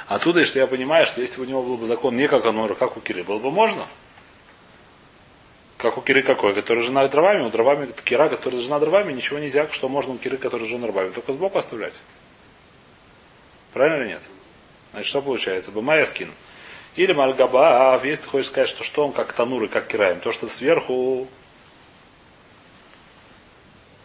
Отсюда, 0.07 0.43
что 0.45 0.57
я 0.59 0.65
понимаю, 0.65 1.05
что 1.05 1.21
если 1.21 1.37
бы 1.37 1.45
у 1.45 1.49
него 1.49 1.61
был 1.61 1.77
бы 1.77 1.85
закон 1.85 2.15
не 2.15 2.27
как 2.27 2.43
у 2.45 2.75
как 2.75 2.97
у 2.97 3.01
Киры, 3.01 3.23
было 3.23 3.37
бы 3.37 3.51
можно. 3.51 3.85
Как 5.81 5.97
у 5.97 6.01
Киры 6.01 6.21
какой, 6.21 6.53
который 6.53 6.83
жена 6.83 7.07
дровами, 7.07 7.41
у 7.41 7.49
дровами 7.49 7.91
Кира, 8.05 8.29
который 8.29 8.59
жена 8.59 8.79
дровами, 8.79 9.13
ничего 9.13 9.39
нельзя, 9.39 9.67
что 9.71 9.89
можно 9.89 10.13
у 10.13 10.17
Киры, 10.17 10.37
который 10.37 10.67
жена 10.67 10.85
дровами, 10.85 11.09
только 11.09 11.33
сбоку 11.33 11.57
оставлять. 11.57 11.99
Правильно 13.73 14.03
или 14.03 14.09
нет? 14.09 14.21
Значит, 14.91 15.07
что 15.07 15.23
получается? 15.23 15.71
Бамая 15.71 16.05
скин. 16.05 16.31
Или 16.95 17.13
Мальгабаав, 17.13 18.05
если 18.05 18.25
ты 18.25 18.29
хочешь 18.29 18.49
сказать, 18.49 18.69
что 18.69 18.83
что 18.83 19.07
он 19.07 19.11
как 19.11 19.33
Танур 19.33 19.63
и 19.63 19.67
как 19.67 19.87
Кираем, 19.87 20.19
то, 20.19 20.31
что 20.31 20.47
сверху 20.47 21.27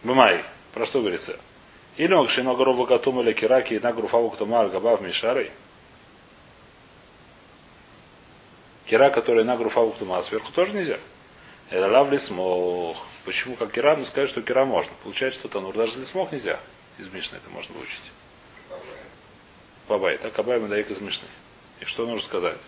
Бамай. 0.03 0.43
Про 0.73 0.85
что 0.87 1.01
говорится? 1.01 1.37
Или 1.97 2.15
Макшино 2.15 2.55
Горова 2.55 2.87
Катума 2.87 3.21
или 3.21 3.33
Кираки 3.33 3.75
и 3.75 3.79
Нагруфаву 3.79 4.31
Ктума 4.31 4.61
Альгабав 4.61 5.01
Мишарой. 5.01 5.51
Кира, 8.87 9.11
которая 9.11 9.43
на 9.43 9.57
груфа 9.57 9.81
уктума, 9.81 10.19
сверху 10.21 10.51
тоже 10.53 10.73
нельзя. 10.73 10.97
Это 11.69 11.87
лав 11.87 12.11
лисмох. 12.11 13.05
Почему 13.25 13.55
как 13.55 13.73
кира, 13.73 13.95
мы 13.95 14.05
сказали, 14.05 14.27
что 14.27 14.41
кира 14.41 14.63
можно. 14.63 14.91
Получается, 15.03 15.39
что 15.39 15.49
танур 15.49 15.75
даже 15.75 15.99
лисмох 15.99 16.31
нельзя. 16.31 16.59
Из 16.97 17.09
Мишны 17.09 17.37
это 17.37 17.49
можно 17.49 17.75
выучить. 17.75 18.11
Бабай. 19.87 20.17
Так 20.17 20.37
Абай 20.39 20.59
мы 20.59 20.67
даек 20.67 20.89
из 20.89 21.01
Мишны. 21.01 21.27
И 21.81 21.85
что 21.85 22.05
нужно 22.05 22.25
сказать? 22.25 22.59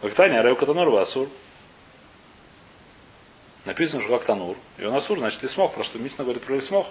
Вактания, 0.00 0.40
Ареу 0.40 0.56
Катанур 0.56 0.94
Асур. 0.96 1.28
Написано, 3.64 4.02
что 4.02 4.16
как 4.16 4.24
Танур. 4.24 4.56
И 4.78 4.84
он 4.84 4.94
Асур, 4.94 5.18
значит 5.18 5.42
Лисмох. 5.42 5.72
Что 5.84 5.98
Мишна 5.98 6.24
говорит 6.24 6.42
про 6.42 6.54
Лисмох. 6.54 6.88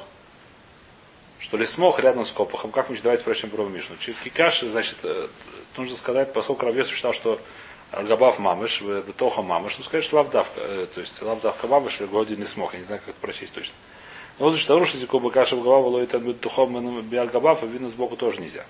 Что 1.39 1.57
Лисмох 1.57 1.99
рядом 1.99 2.25
с 2.25 2.31
Копахом. 2.31 2.71
Как 2.71 2.89
мы 2.89 2.97
давайте 2.97 3.23
прочим 3.23 3.49
про 3.49 3.65
Мишну. 3.65 3.95
Кикаш, 3.97 4.61
значит, 4.61 4.99
э, 5.03 5.27
нужно 5.75 5.97
сказать, 5.97 6.31
поскольку 6.31 6.65
Равьес 6.65 6.87
считал, 6.87 7.13
что 7.13 7.41
Габав 7.91 8.39
Мамыш, 8.39 8.83
Тоха 9.17 9.41
Мамыш, 9.41 9.77
ну 9.77 10.01
что 10.01 10.15
лавдавка, 10.15 10.61
э, 10.61 10.87
то 10.93 11.01
есть 11.01 11.21
лавдавка 11.21 11.67
Мамыш, 11.67 11.99
Годи 12.01 12.35
не 12.35 12.45
смог, 12.45 12.73
я 12.73 12.79
не 12.79 12.85
знаю, 12.85 13.01
как 13.01 13.09
это 13.09 13.21
прочесть 13.21 13.53
точно. 13.53 13.73
Но 14.39 14.45
вот, 14.45 14.57
что 14.57 14.73
нарушить 14.73 15.05
Куба 15.07 15.29
Каша 15.29 15.55
в 15.55 15.63
Габава, 15.63 15.87
ловит 15.87 16.41
Тухом 16.41 16.77
и 16.77 17.67
видно 17.67 17.89
сбоку 17.89 18.15
тоже 18.15 18.39
нельзя. 18.39 18.65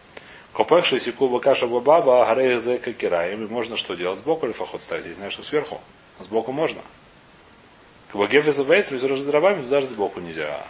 Копекши 0.54 1.00
Сикуба 1.00 1.40
Каша 1.40 1.66
Бабаба, 1.68 2.24
Агарея 2.24 2.60
Зека 2.60 2.92
Кираем, 2.92 3.48
можно 3.48 3.78
что 3.78 3.96
делать? 3.96 4.20
Сбоку 4.20 4.46
или 4.46 4.54
фахот 4.54 4.84
ставить? 4.84 5.06
Я 5.06 5.14
знаю, 5.14 5.32
что 5.32 5.44
сверху. 5.44 5.80
А 6.20 6.24
сбоку 6.24 6.52
можно. 6.52 6.82
Кабагеф 8.12 8.48
из 8.48 8.60
Вейц, 8.60 8.92
без 8.92 9.02
дробами, 9.02 9.62
туда 9.62 9.78
даже 9.78 9.88
сбоку 9.88 10.20
нельзя. 10.20 10.66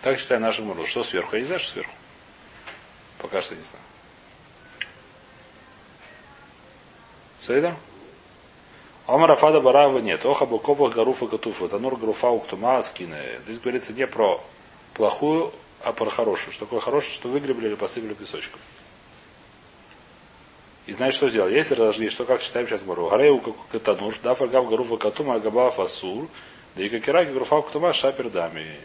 Так 0.00 0.18
считаю 0.18 0.40
нашим 0.40 0.66
муру. 0.66 0.86
Что 0.86 1.02
сверху? 1.02 1.36
Я 1.36 1.42
не 1.42 1.46
знаю, 1.46 1.60
что 1.60 1.72
сверху. 1.72 1.92
Пока 3.18 3.42
что 3.42 3.54
не 3.54 3.62
знаю. 3.62 3.84
Сейда? 7.42 7.76
Омар 9.08 9.32
Афада 9.32 9.60
Барава 9.60 9.98
нет. 9.98 10.24
Оха 10.24 10.46
Бакопах 10.46 10.94
Гаруфа 10.94 11.26
Катуфа. 11.26 11.68
Танур 11.68 11.96
Гаруфа 11.96 12.28
Уктума 12.28 12.80
Скины. 12.82 13.40
Здесь 13.42 13.58
говорится 13.58 13.92
не 13.92 14.06
про 14.06 14.40
плохую, 14.94 15.52
а 15.80 15.92
про 15.92 16.08
хорошую. 16.08 16.52
Что 16.52 16.66
такое 16.66 16.78
хорошее, 16.78 17.12
что 17.14 17.28
выгребли 17.28 17.66
или 17.66 17.74
посыпали 17.74 18.14
песочком. 18.14 18.60
И 20.86 20.92
знаешь, 20.92 21.14
что 21.14 21.30
сделал? 21.30 21.48
Если 21.48 21.74
разожгли, 21.74 22.10
что 22.10 22.24
как 22.24 22.40
читаем 22.40 22.68
сейчас 22.68 22.82
Бару. 22.82 23.08
Гарею 23.08 23.40
Катанур, 23.72 24.14
да 24.22 24.34
фаргав 24.34 24.68
Гаруфа 24.68 24.96
Катума, 24.96 25.34
Агаба 25.34 25.70
Фасур, 25.70 26.28
да 26.76 26.84
и 26.84 26.88
Какираки 26.88 27.30
Гаруфа 27.30 27.56
Уктума 27.56 27.92
Шапер 27.92 28.30
Дами. 28.30 28.76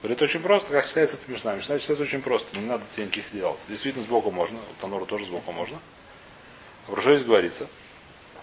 Говорит, 0.00 0.22
очень 0.22 0.40
просто, 0.40 0.70
как 0.70 0.86
читается 0.86 1.16
это 1.16 1.30
между 1.30 1.48
нами. 1.48 1.60
Читается 1.60 1.92
очень 1.92 2.22
просто, 2.22 2.58
не 2.58 2.64
надо 2.64 2.84
никаких 2.96 3.30
делать. 3.30 3.60
Действительно, 3.68 4.04
сбоку 4.04 4.30
можно, 4.30 4.56
у 4.58 4.80
Танура 4.80 5.04
тоже 5.04 5.26
сбоку 5.26 5.52
можно. 5.52 5.78
Что 6.96 7.14
здесь 7.14 7.26
говорится? 7.26 7.66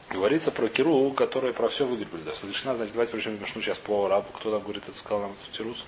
Говорится 0.10 0.52
про 0.52 0.68
Киру, 0.68 1.10
которая 1.12 1.52
про 1.52 1.68
все 1.68 1.86
выгребли. 1.86 2.22
Достаточно, 2.22 2.76
значит, 2.76 2.94
давайте 2.94 3.12
причем 3.12 3.42
Мишну 3.42 3.62
сейчас 3.62 3.80
по 3.80 4.08
рабу. 4.08 4.28
Кто 4.36 4.52
там 4.52 4.62
говорит, 4.62 4.84
это 4.88 4.98
сказал 4.98 5.22
нам 5.22 5.36
тут 5.44 5.52
Тирус? 5.52 5.86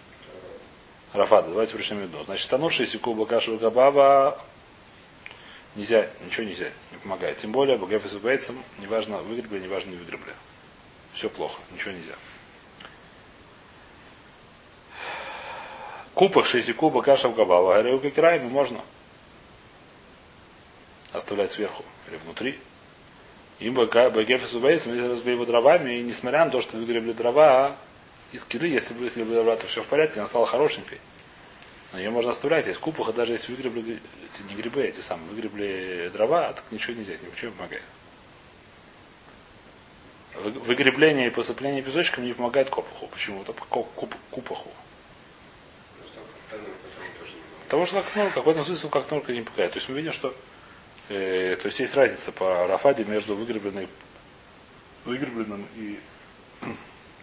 Рафада, 1.14 1.50
давайте 1.50 1.76
причем 1.76 2.02
Мишну. 2.02 2.24
Значит, 2.24 2.50
танувший 2.50 2.88
секуба 2.88 3.26
кашу 3.28 3.58
габава 3.58 4.42
нельзя, 5.76 6.10
ничего 6.26 6.48
нельзя, 6.48 6.72
не 6.92 6.98
помогает. 6.98 7.38
Тем 7.38 7.52
более, 7.52 7.78
Багаф 7.78 8.06
и 8.06 8.10
Субейцем, 8.10 8.62
неважно, 8.80 9.20
выгребли, 9.20 9.60
неважно, 9.60 9.92
не 9.92 9.98
выгребли. 9.98 10.34
Все 11.14 11.30
плохо, 11.30 11.62
ничего 11.72 11.92
нельзя. 11.92 12.16
Купах 16.16 16.48
шесть 16.48 16.74
куба 16.74 17.04
каша 17.04 17.30
в 17.30 17.36
габава. 17.36 17.82
Говорю, 17.82 18.00
как 18.00 18.18
райми 18.18 18.50
можно 18.50 18.82
оставлять 21.14 21.52
сверху 21.52 21.84
или 22.08 22.18
внутри. 22.18 22.60
Им 23.60 23.74
Багефис 23.74 24.54
Убейсом, 24.54 24.94
если 24.94 25.08
разгребли 25.08 25.34
его 25.34 25.46
дровами, 25.46 25.94
и 25.94 26.04
несмотря 26.04 26.46
на 26.46 26.52
то, 26.52 26.62
что 26.62 26.78
выгребли 26.78 27.12
дрова 27.12 27.76
из 28.32 28.44
киры, 28.44 28.68
если 28.68 28.94
бы 28.94 29.02
выгребли 29.02 29.34
дрова, 29.34 29.56
то 29.56 29.66
все 29.68 29.82
в 29.82 29.88
порядке, 29.88 30.20
она 30.20 30.28
стала 30.28 30.46
хорошенькой. 30.46 31.00
Но 31.94 32.00
ее 32.00 32.10
можно 32.12 32.32
оставлять. 32.32 32.68
Есть 32.68 32.80
купуха, 32.80 33.14
даже 33.14 33.34
если 33.34 33.52
выгребли 33.52 34.00
эти, 34.30 34.42
не 34.50 34.56
грибы, 34.56 34.84
эти 34.84 35.00
самые, 35.00 35.30
выгребли 35.30 36.12
дрова, 36.14 36.54
так 36.54 36.66
ничего 36.72 36.94
нельзя, 36.94 37.14
ничего 37.14 37.52
не 37.52 37.58
помогает. 37.58 37.84
Выгребление 40.36 41.28
и 41.28 41.30
посыпление 41.32 41.82
песочком 41.82 42.26
не 42.26 42.34
помогает 42.34 42.70
копуху. 42.70 43.08
Почему? 43.08 43.42
Это 43.42 43.54
куп, 43.54 44.14
купаху. 44.30 44.70
Потому 47.64 47.86
что 47.86 48.02
как 48.02 48.16
норка, 48.16 48.34
какой-то 48.36 48.64
смысл 48.64 48.90
как 48.90 49.10
норка 49.10 49.34
не 49.34 49.42
помогает. 49.42 49.74
То 49.74 49.78
есть 49.78 49.90
мы 49.90 49.96
видим, 49.96 50.14
что 50.14 50.36
Э, 51.10 51.56
то 51.62 51.68
есть 51.68 51.80
есть 51.80 51.96
разница 51.96 52.32
по 52.32 52.68
Рафаде 52.68 53.06
между 53.06 53.36
выгребленной, 53.36 53.88
выгребленным 55.06 55.66
и 55.76 56.00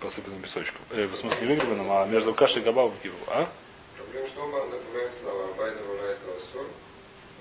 посыпанным 0.00 0.41
песочком. 0.41 0.81
Э, 0.91 1.07
в 1.07 1.14
смысле 1.17 1.47
не 1.47 1.55
выгребленным, 1.55 1.93
а 1.93 2.07
между 2.07 2.33
кашей 2.33 2.62
и 2.62 2.64
габавом. 2.64 2.95
А? 3.29 3.49
Проблема, 3.97 4.29
что 4.29 4.45
оба 4.45 4.61
добавляют 4.71 5.14
слова. 5.14 5.45
Абай 5.50 5.71
добавляет 5.75 6.19
лосор, 6.26 6.67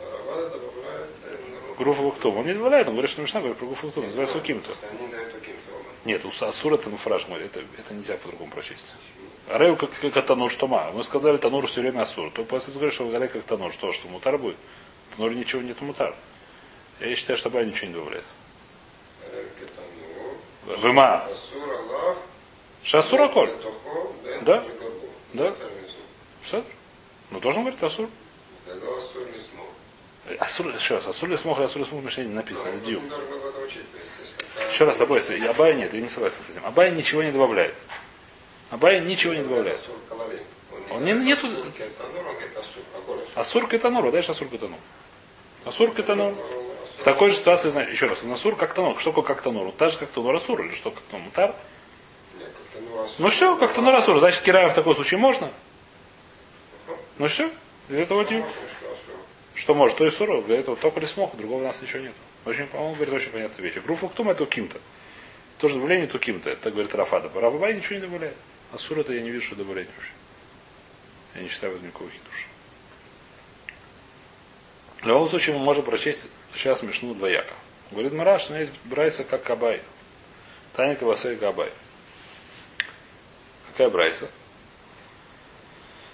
а 0.01 0.17
Равада 0.17 0.50
добавляет... 0.50 1.09
Э, 1.25 1.75
Груфа 1.77 2.01
Луктум. 2.01 2.38
Он 2.38 2.45
не 2.45 2.53
добавляет, 2.53 2.88
он 2.88 2.95
говорит, 2.95 3.09
что 3.09 3.21
Мишна 3.21 3.39
говорит 3.39 3.57
про 3.57 3.65
Груфа 3.65 3.85
Луктум. 3.85 4.05
Называется 4.05 4.38
Уким-то. 4.38 4.73
Они 4.91 5.07
дают 5.07 5.33
Уким-то 5.35 5.75
оба. 5.75 5.85
Нет, 6.03 6.25
у 6.25 6.45
Асур 6.45 6.73
это 6.73 6.89
муфраж 6.89 7.25
говорит. 7.25 7.55
Это, 7.55 7.65
это 7.77 7.93
нельзя 7.93 8.17
по-другому 8.17 8.51
прочесть. 8.51 8.91
Арею 9.50 9.77
как, 9.77 9.91
как 10.13 10.25
Танур, 10.25 10.51
что 10.51 10.67
ма. 10.67 10.91
Мы 10.93 11.03
сказали 11.03 11.38
Танур 11.38 11.67
все 11.67 11.81
время 11.81 12.01
Асур. 12.01 12.31
То 12.31 12.43
после 12.43 12.73
говорит, 12.73 12.93
что 12.93 13.07
Галей 13.07 13.29
как 13.29 13.43
Танур. 13.43 13.71
Что, 13.71 13.93
что 13.93 14.09
мутар 14.09 14.38
будет? 14.38 14.57
Танур 15.15 15.33
ничего 15.33 15.62
нет 15.62 15.79
мутар. 15.81 16.13
Я 17.03 17.15
считаю, 17.17 17.38
что 17.38 17.50
Абай 17.50 17.65
ничего 17.65 17.88
не 17.88 17.93
добавляет. 17.93 18.24
Выма. 20.65 21.27
Шасура 22.81 23.27
коль. 23.27 23.51
Да? 24.43 24.63
Да? 25.33 25.53
Все? 26.43 26.63
Ну, 27.29 27.39
должен 27.41 27.63
говорить 27.63 27.83
Асур. 27.83 28.10
Асур, 30.39 30.74
еще 30.74 30.95
раз, 30.95 31.07
Асур 31.07 31.29
ли 31.29 31.36
смог, 31.36 31.60
Асур 31.60 31.81
ли 31.81 31.88
смог, 31.88 32.03
в 32.03 32.17
не 32.17 32.24
написано, 32.33 32.69
это 32.69 32.79
дью. 32.86 33.01
Еще 34.69 34.86
раз, 34.86 35.01
Абай, 35.01 35.19
Абай 35.50 35.75
нет, 35.75 35.93
я 35.93 36.00
не 36.00 36.07
согласен 36.07 36.41
с 36.43 36.51
этим. 36.51 36.65
Абай 36.65 36.91
ничего 36.91 37.22
не 37.22 37.31
добавляет. 37.31 37.75
Абай 38.69 39.01
ничего 39.01 39.33
не 39.33 39.43
добавляет. 39.43 39.79
Он 40.89 41.03
не, 41.03 41.12
нету... 41.12 41.48
Асур 43.36 43.67
Катанур, 43.67 44.10
дальше 44.10 44.31
Асур 44.31 44.48
Катанур. 44.48 44.79
Асур 45.65 45.91
Катанур. 45.91 46.62
В 47.03 47.05
такой 47.05 47.31
же 47.31 47.36
ситуации, 47.36 47.67
знаете, 47.67 47.91
еще 47.91 48.07
раз, 48.07 48.24
Насур 48.24 48.55
как 48.55 48.74
Танур. 48.74 48.98
Что 48.98 49.10
такое 49.10 49.25
как 49.25 49.41
Танур? 49.41 49.74
Так 49.74 49.91
же 49.91 49.98
как 49.98 50.10
Танур 50.12 50.33
Асур 50.33 50.63
или 50.63 50.74
что 50.74 50.89
как 50.89 51.03
Танур 51.12 51.25
Мутар? 51.25 51.53
Ну 53.19 53.27
все, 53.27 53.57
как 53.57 53.74
Танур 53.74 53.93
Асур. 53.93 54.19
Значит, 54.19 54.41
Кирая 54.41 54.69
в 54.69 54.74
таком 54.74 54.95
случае 54.95 55.17
можно? 55.17 55.51
Ну 57.17 57.27
все. 57.27 57.51
Для 57.89 58.03
этого 58.03 58.24
типа. 58.24 58.48
Что 59.53 59.74
может, 59.74 59.98
то 59.98 60.05
и 60.05 60.10
суро. 60.10 60.41
Для 60.43 60.57
этого 60.57 60.77
только 60.77 61.01
ли 61.01 61.05
смог, 61.05 61.36
другого 61.36 61.60
у 61.60 61.65
нас 61.65 61.81
ничего 61.81 62.00
нет. 62.00 62.13
Очень, 62.45 62.67
по-моему, 62.67 62.95
говорит 62.95 63.13
очень 63.13 63.31
понятная 63.31 63.65
вещь. 63.65 63.83
Груфа 63.83 64.07
кто 64.07 64.24
это 64.31 64.45
ким-то. 64.45 64.79
Тоже 65.57 65.75
добавление 65.75 66.07
то 66.07 66.19
ким-то. 66.19 66.51
Это 66.51 66.72
говорит 66.72 66.95
Рафада. 66.95 67.29
Рафабай 67.36 67.74
ничего 67.74 67.95
не 67.95 68.01
добавляет. 68.01 68.38
А 68.72 68.77
сур 68.77 69.00
это 69.00 69.12
я 69.12 69.19
не 69.19 69.29
вижу, 69.29 69.48
что 69.48 69.55
добавление 69.57 69.91
вообще. 69.98 70.13
Я 71.36 71.41
не 71.41 71.50
считаю 71.50 71.74
возников 71.74 72.03
души. 72.03 72.45
В 75.03 75.05
любом 75.05 75.27
случае 75.27 75.57
мы 75.57 75.63
можем 75.63 75.83
прочесть 75.83 76.29
сейчас 76.53 76.79
смешну 76.79 77.13
двояко. 77.13 77.53
Говорит 77.91 78.13
Мараш, 78.13 78.43
что 78.43 78.57
есть 78.57 78.72
Брайса 78.86 79.25
как 79.25 79.43
Кабай. 79.43 79.81
Таня 80.77 80.95
Кавасей 80.95 81.36
Кабай. 81.36 81.69
Какая 83.72 83.89
Брайса? 83.89 84.29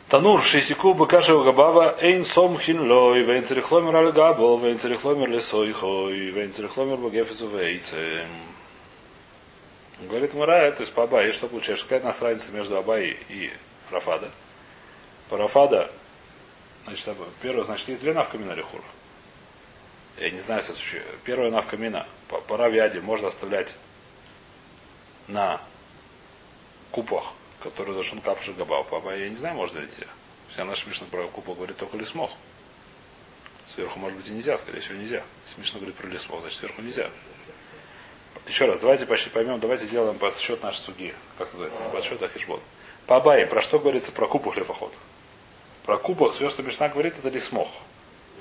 Танур 0.08 0.42
шисику 0.42 0.96
быкашева 0.96 1.44
габава 1.44 1.96
эйн 2.02 2.26
сомхин 2.26 2.92
лой 2.92 3.22
вейн 3.22 3.46
церехломер 3.46 3.96
аль 3.96 4.12
габо 4.12 4.58
вейн 4.58 4.80
церехломер 4.80 5.30
лесойхой 5.30 6.32
вейн 6.32 6.52
церехломер 6.52 6.98
багефису 6.98 7.48
вейцем. 7.48 8.28
Говорит 10.02 10.34
Мара, 10.34 10.72
то 10.72 10.82
есть 10.82 10.94
по 10.94 11.04
Абай, 11.04 11.32
что 11.32 11.48
получаешь? 11.48 11.84
Какая 11.84 12.00
у 12.00 12.06
нас 12.06 12.24
разница 12.24 12.52
между 12.54 12.76
Абай 12.76 13.18
и 13.30 13.52
Рафада? 13.92 14.32
По 15.30 15.38
Рафада 15.38 15.92
Значит, 16.86 17.10
первое, 17.42 17.64
значит, 17.64 17.88
есть 17.88 18.02
две 18.02 18.14
навкамина 18.14 18.54
лихур. 18.54 18.82
Я 20.18 20.32
не 20.32 20.40
знаю, 20.40 20.62
если 20.68 21.04
первая 21.24 21.52
навкамина 21.52 22.06
по, 22.28 22.42
по 22.42 22.58
равиаде 22.58 23.00
можно 23.00 23.28
оставлять 23.28 23.78
на 25.28 25.62
купах, 26.92 27.34
который 27.62 27.94
зашел 27.94 28.20
капши 28.20 28.54
габал. 28.54 28.84
Папа, 28.84 29.16
я 29.16 29.30
не 29.30 29.36
знаю, 29.36 29.56
можно 29.56 29.80
или 29.80 29.86
нельзя. 29.86 30.08
Вся 30.50 30.66
наша 30.66 30.90
Мишна 30.90 31.08
про 31.10 31.28
купа 31.28 31.54
говорит 31.54 31.78
только 31.78 31.96
лисмох. 31.96 32.32
Сверху, 33.66 34.00
может 34.00 34.18
быть, 34.18 34.28
и 34.28 34.32
нельзя, 34.32 34.58
скорее 34.58 34.80
всего, 34.80 34.96
нельзя. 34.96 35.24
Если 35.46 35.60
Мишна 35.60 35.80
говорит 35.80 35.96
про 35.96 36.08
лисмох, 36.08 36.42
значит, 36.42 36.60
сверху 36.60 36.82
нельзя. 36.82 37.10
Еще 38.48 38.66
раз, 38.66 38.80
давайте 38.80 39.06
почти 39.06 39.30
поймем, 39.30 39.60
давайте 39.60 39.86
сделаем 39.86 40.18
подсчет 40.18 40.64
нашей 40.64 40.80
суги. 40.80 41.14
Как 41.38 41.48
называется? 41.54 41.80
Не 41.82 41.90
подсчет, 41.92 42.22
а. 42.22 42.60
По 43.06 43.18
Абае, 43.18 43.46
про 43.46 43.62
что 43.62 43.80
говорится 43.80 44.12
про 44.12 44.28
купах 44.28 44.58
лефоход? 44.58 44.92
Про 45.90 45.98
купах 45.98 46.34
все, 46.36 46.52
что 46.52 46.62
говорит, 46.94 47.18
это 47.18 47.30
лисмох. 47.30 47.68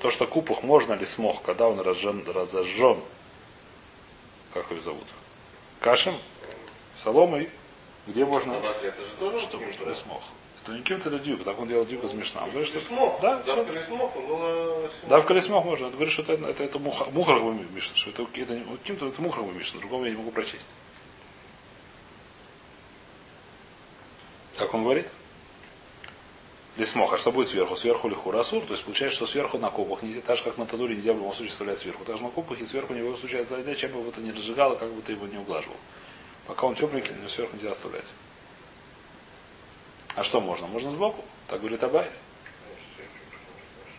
То, 0.03 0.11
что 0.11 0.27
купах 0.27 0.61
можно 0.61 0.93
ли 0.93 1.03
смог, 1.03 1.41
когда 1.41 1.67
он 1.67 1.79
разжен, 1.79 2.23
разожжен 2.27 3.01
как 4.53 4.69
ее 4.69 4.83
зовут? 4.83 5.07
Кашем, 5.79 6.13
соломой, 6.95 7.49
где 8.05 8.23
можно... 8.23 8.51
Это 8.51 9.01
же 9.01 9.15
тоже 9.19 9.39
Что 9.39 9.57
каким-то, 9.57 9.83
будет 9.83 9.97
смог. 9.97 10.21
Это 10.61 10.73
не 10.73 10.83
кем-то 10.83 11.09
это 11.09 11.17
дюк, 11.17 11.43
так 11.43 11.57
он 11.57 11.67
делал 11.67 11.87
дюк 11.87 12.03
из 12.03 12.13
Мишна. 12.13 12.43
Он 12.43 12.51
говорит, 12.51 12.67
что... 12.67 12.77
Лесмох. 12.77 13.19
Да, 13.19 13.37
Да, 13.37 13.53
все. 13.53 13.73
лесмох, 13.73 14.15
он 14.15 14.27
было... 14.27 14.89
Да, 15.07 15.19
в 15.19 15.25
колесмах 15.25 15.65
можно. 15.65 15.85
Это 15.87 15.95
говорит, 15.95 16.13
что 16.13 16.21
это, 16.21 16.33
это, 16.33 16.63
это 16.63 16.77
муха, 16.77 17.05
Мишна, 17.73 17.95
что 17.95 18.11
это, 18.11 18.27
это, 18.39 18.61
кем-то 18.83 19.07
это 19.07 19.19
мухрагу 19.23 19.49
Мишна, 19.49 19.79
другого 19.79 20.05
я 20.05 20.11
не 20.11 20.17
могу 20.17 20.29
прочесть. 20.29 20.67
Как 24.55 24.71
он 24.75 24.83
говорит? 24.83 25.07
Лесмоха, 26.79 27.17
что 27.17 27.33
будет 27.33 27.49
сверху? 27.49 27.75
Сверху 27.75 28.07
лиху 28.07 28.31
расур, 28.31 28.63
то 28.65 28.71
есть 28.71 28.85
получается, 28.85 29.17
что 29.17 29.27
сверху 29.27 29.57
на 29.57 29.69
кубах 29.69 30.01
нельзя, 30.01 30.21
так 30.21 30.37
же 30.37 30.43
как 30.43 30.57
на 30.57 30.65
тадуре 30.65 30.95
нельзя 30.95 31.11
в 31.11 31.17
любом 31.17 31.33
случае 31.33 31.51
вставлять 31.51 31.77
сверху. 31.77 32.05
Также 32.05 32.23
на 32.23 32.29
кубах 32.29 32.61
и 32.61 32.65
сверху 32.65 32.93
ни 32.93 33.01
в 33.01 33.03
любом 33.03 33.17
случае 33.17 33.43
нельзя, 33.43 33.75
чем 33.75 33.91
бы 33.91 33.99
его 33.99 34.13
не 34.21 34.31
разжигало, 34.31 34.75
как 34.75 34.89
бы 34.89 35.01
ты 35.01 35.11
его 35.11 35.27
не 35.27 35.37
углаживал. 35.37 35.75
Пока 36.47 36.67
он 36.67 36.75
тепленький, 36.75 37.13
но 37.21 37.27
сверху 37.27 37.57
нельзя 37.57 37.71
оставлять. 37.71 38.13
А 40.15 40.23
что 40.23 40.39
можно? 40.39 40.67
Можно 40.67 40.91
сбоку. 40.91 41.25
Так 41.49 41.59
говорит 41.59 41.83
Абай. 41.83 42.09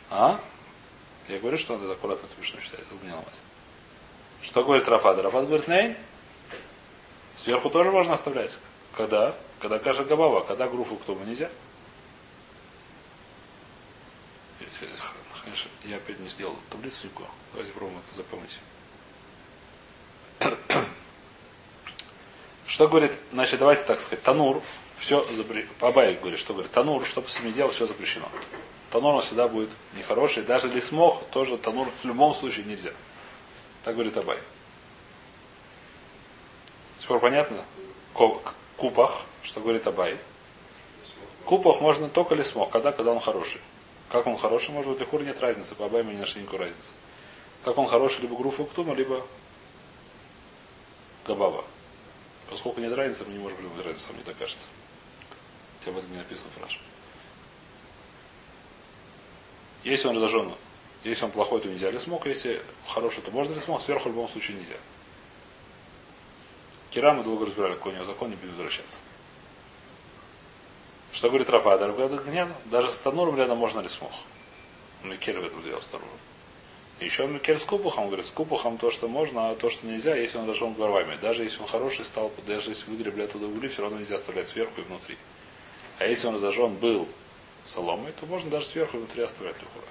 А? 0.08 0.40
Я 1.28 1.38
говорю, 1.38 1.58
что 1.58 1.76
надо 1.76 1.92
аккуратно 1.92 2.28
эту 2.28 2.40
мишну 2.40 2.62
читать. 2.62 2.80
Ломать. 3.02 3.26
Что 4.40 4.64
говорит 4.64 4.88
Рафад? 4.88 5.18
Рафад 5.18 5.44
говорит 5.44 5.68
нейн. 5.68 5.96
Сверху 7.34 7.68
тоже 7.68 7.90
можно 7.90 8.14
оставлять. 8.14 8.58
Когда? 8.96 9.34
Когда 9.58 9.78
каша 9.78 10.02
габава, 10.02 10.40
когда 10.40 10.66
груфу 10.66 10.96
кто 10.96 11.14
бы 11.14 11.26
нельзя. 11.26 11.50
Я 15.84 15.96
опять 15.96 16.18
не 16.20 16.28
сделал 16.28 16.56
таблицу 16.70 17.06
никакую. 17.06 17.28
Давайте 17.52 17.72
попробуем 17.72 18.00
это 18.06 18.16
запомнить. 18.16 18.58
Что 22.66 22.88
говорит, 22.88 23.12
значит, 23.32 23.58
давайте 23.58 23.84
так 23.84 24.00
сказать, 24.00 24.22
танур, 24.22 24.62
все 24.98 25.24
запрещено. 25.34 25.72
Абай 25.80 26.14
говорит, 26.14 26.38
что 26.38 26.52
говорит, 26.52 26.70
танур, 26.70 27.04
что 27.04 27.20
бы 27.20 27.28
с 27.28 27.40
ними 27.40 27.50
делал, 27.50 27.72
все 27.72 27.86
запрещено. 27.86 28.28
Танур 28.90 29.14
он 29.14 29.22
всегда 29.22 29.48
будет 29.48 29.70
нехороший. 29.94 30.42
Даже 30.44 30.68
если 30.68 30.80
смог, 30.80 31.26
тоже 31.30 31.56
танур 31.58 31.88
в 32.02 32.04
любом 32.04 32.34
случае 32.34 32.66
нельзя. 32.66 32.92
Так 33.82 33.94
говорит 33.94 34.16
Абай. 34.16 34.38
Теперь 37.00 37.18
понятно? 37.18 37.64
Купах, 38.76 39.22
что 39.42 39.60
говорит 39.60 39.86
Абай. 39.86 40.18
Купах 41.44 41.80
можно 41.80 42.08
только 42.08 42.34
ли 42.34 42.44
смог, 42.44 42.70
когда, 42.70 42.92
когда 42.92 43.12
он 43.12 43.20
хороший. 43.20 43.60
Как 44.10 44.26
он 44.26 44.36
хороший, 44.36 44.70
может 44.72 44.90
быть, 44.90 45.00
лихур 45.00 45.22
нет 45.22 45.40
разницы. 45.40 45.74
По 45.76 45.88
мы 45.88 46.02
не 46.02 46.18
нашли 46.18 46.42
никакой 46.42 46.60
разницы. 46.66 46.92
Как 47.64 47.78
он 47.78 47.86
хороший, 47.86 48.22
либо 48.22 48.36
груфа 48.36 48.64
ктума, 48.64 48.94
либо 48.94 49.24
габава. 51.26 51.64
Поскольку 52.48 52.80
нет 52.80 52.92
разницы, 52.92 53.24
мы 53.24 53.32
не 53.32 53.38
можем 53.38 53.58
придумать 53.58 53.86
разницу, 53.86 54.12
мне 54.12 54.22
так 54.24 54.36
кажется. 54.36 54.66
Хотя 55.78 55.92
об 55.92 55.98
этом 55.98 56.10
не 56.10 56.18
написано 56.18 56.50
фраж. 56.58 56.80
Если 59.84 60.08
он 60.08 60.16
разожжен, 60.16 60.54
если 61.04 61.24
он 61.24 61.30
плохой, 61.30 61.60
то 61.60 61.68
нельзя 61.68 61.90
ли 61.90 61.98
смог, 61.98 62.26
если 62.26 62.60
хороший, 62.88 63.22
то 63.22 63.30
можно 63.30 63.54
ли 63.54 63.60
смог, 63.60 63.80
сверху 63.80 64.08
в 64.08 64.12
любом 64.12 64.28
случае 64.28 64.58
нельзя. 64.58 64.76
Кира 66.90 67.12
мы 67.12 67.22
долго 67.22 67.46
разбирали, 67.46 67.74
какой 67.74 67.92
у 67.92 67.94
него 67.94 68.04
закон, 68.04 68.30
не 68.30 68.36
будем 68.36 68.50
возвращаться. 68.50 68.98
Что 71.12 71.28
говорит 71.28 71.50
Рафадар? 71.50 71.92
Говорит, 71.92 72.26
нет, 72.26 72.48
даже 72.66 72.90
с 72.90 72.98
Тануром 72.98 73.36
рядом 73.36 73.58
можно 73.58 73.80
ли 73.80 73.88
смог. 73.88 74.12
Микель 75.02 75.38
в 75.38 75.44
этом 75.44 75.60
сделал 75.62 75.80
с 75.80 75.86
Тануром. 75.86 76.10
Еще 77.00 77.26
Микель 77.26 77.58
с 77.58 77.64
Купухом, 77.64 78.06
говорит, 78.08 78.26
с 78.26 78.30
Купухом 78.30 78.76
то, 78.76 78.90
что 78.90 79.08
можно, 79.08 79.50
а 79.50 79.56
то, 79.56 79.70
что 79.70 79.86
нельзя, 79.86 80.14
если 80.14 80.38
он 80.38 80.46
зажжен 80.46 80.74
горвами. 80.74 81.16
Даже 81.16 81.44
если 81.44 81.60
он 81.60 81.66
хороший 81.66 82.04
стал, 82.04 82.30
даже 82.46 82.70
если 82.70 82.90
выгребли 82.90 83.22
оттуда 83.22 83.46
угли, 83.46 83.68
все 83.68 83.82
равно 83.82 83.98
нельзя 83.98 84.16
оставлять 84.16 84.48
сверху 84.48 84.80
и 84.80 84.84
внутри. 84.84 85.16
А 85.98 86.06
если 86.06 86.28
он 86.28 86.38
зажжен 86.38 86.74
был 86.74 87.08
соломой, 87.64 88.12
то 88.12 88.26
можно 88.26 88.50
даже 88.50 88.66
сверху 88.66 88.98
и 88.98 89.00
внутри 89.00 89.22
оставлять 89.22 89.56
лихура. 89.56 89.86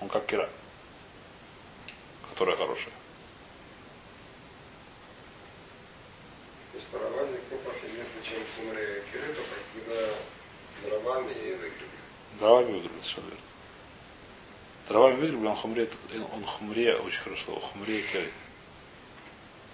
Он 0.00 0.08
как 0.08 0.26
кира, 0.26 0.48
которая 2.30 2.56
хорошая. 2.56 2.92
То 6.72 6.78
чем 8.24 8.38
хумре 8.56 9.02
киры, 9.12 9.34
только 9.34 9.43
когда 9.43 9.43
дровами 11.00 11.32
и 11.32 11.50
выгребли. 11.52 11.88
Дровами 12.38 12.72
выгребли, 12.72 13.00
совершенно 13.00 13.26
верно. 13.26 13.40
Дровами 14.88 15.14
выгребли, 15.16 15.46
он 15.46 15.56
хумре, 15.56 15.88
он 16.32 16.44
хумре, 16.44 16.96
очень 16.96 17.20
хорошо 17.20 17.44
слово, 17.44 17.60
хумре. 17.60 18.04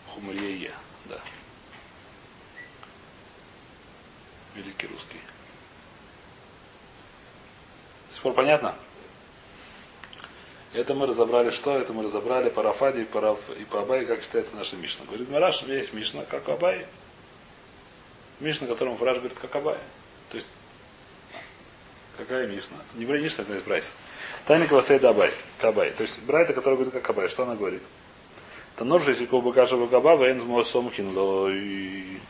Хумрее, 0.08 0.72
да. 1.06 1.20
Великий 4.54 4.86
русский. 4.86 5.20
До 8.08 8.14
сих 8.14 8.22
пор 8.22 8.34
понятно? 8.34 8.74
Это 10.72 10.94
мы 10.94 11.06
разобрали 11.06 11.50
что? 11.50 11.76
Это 11.76 11.92
мы 11.92 12.04
разобрали 12.04 12.48
по 12.48 12.62
Рафаде 12.62 13.02
и 13.02 13.04
по, 13.04 13.20
Раф, 13.20 13.38
и 13.58 13.64
по 13.64 13.80
Абай, 13.80 14.06
как 14.06 14.22
считается 14.22 14.54
наша 14.54 14.76
Мишна. 14.76 15.04
Говорит, 15.06 15.28
Мараш, 15.28 15.62
есть 15.62 15.92
Мишна, 15.92 16.24
как 16.24 16.48
у 16.48 16.52
Абай. 16.52 16.86
Мишна, 18.38 18.68
которому 18.68 18.96
Фраж 18.96 19.18
говорит, 19.18 19.36
как 19.38 19.54
Абай. 19.56 19.78
То 20.30 20.36
есть, 20.36 20.46
какая 22.20 22.46
Мишна? 22.46 22.76
Не 22.94 23.04
Мишна, 23.04 23.42
это 23.42 23.56
из 23.56 23.62
Брайса. 23.62 23.92
Тайна 24.46 24.66
Квасейда 24.66 25.10
Абай. 25.10 25.30
Кабай. 25.58 25.90
То 25.92 26.02
есть, 26.02 26.20
Брайта, 26.20 26.52
который 26.52 26.74
говорит, 26.74 26.92
как 26.92 27.08
Абай. 27.10 27.28
Что 27.28 27.42
она 27.44 27.54
говорит? 27.54 27.82
Танур 28.76 29.02
же 29.02 29.12
Исику 29.12 29.42
Бакаша 29.42 29.76
Бакаба, 29.76 30.16
Вен 30.16 30.40
Сомкин 30.64 31.10
Лой. 31.16 32.20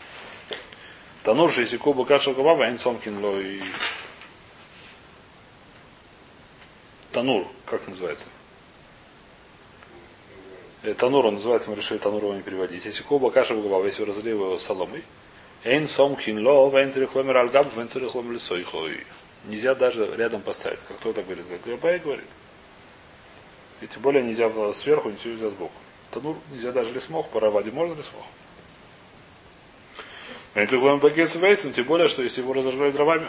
Танур 1.22 1.50
же 1.50 1.64
Исику 1.64 1.92
Бакаша 1.92 2.32
Бакаба, 2.32 2.64
Вен 2.64 2.78
Сомкин 2.78 3.22
Лой. 3.22 3.60
Танур, 7.12 7.46
как 7.66 7.86
называется? 7.88 8.28
Э, 10.82 10.94
Танур 10.94 11.26
он 11.26 11.34
называется, 11.34 11.70
мы 11.70 11.76
решили 11.76 11.98
Танур 11.98 12.22
его 12.22 12.34
не 12.34 12.42
переводить. 12.42 12.84
Если 12.84 13.02
коба 13.02 13.30
каша 13.30 13.54
в 13.54 13.84
если 13.84 14.04
разлил 14.04 14.44
его 14.44 14.58
соломой, 14.58 15.04
эйн 15.64 15.88
сом 15.88 16.16
хинло, 16.16 16.70
вейн 16.70 16.90
церихломер 16.90 17.36
альгаб, 17.36 17.66
вейн 17.76 17.88
церихломер 17.88 18.32
лисойхой. 18.32 19.04
Нельзя 19.44 19.74
даже 19.74 20.06
рядом 20.16 20.42
поставить, 20.42 20.80
как 20.80 20.98
кто-то 20.98 21.22
говорит, 21.22 21.46
как 21.48 21.62
Габай 21.62 21.98
говорит. 21.98 22.26
И 23.80 23.86
тем 23.86 24.02
более 24.02 24.22
нельзя 24.22 24.50
сверху, 24.72 25.10
нельзя 25.10 25.48
сбоку. 25.48 25.72
Танур 26.10 26.36
нельзя 26.50 26.72
даже 26.72 26.92
ли 26.92 27.00
смог, 27.00 27.30
по 27.30 27.40
раваде 27.40 27.70
можно 27.70 27.94
багес 30.98 31.36
вейсом, 31.36 31.72
тем 31.72 31.84
более, 31.84 32.08
что 32.08 32.22
если 32.22 32.42
его 32.42 32.52
разожгли 32.52 32.90
дровами. 32.90 33.28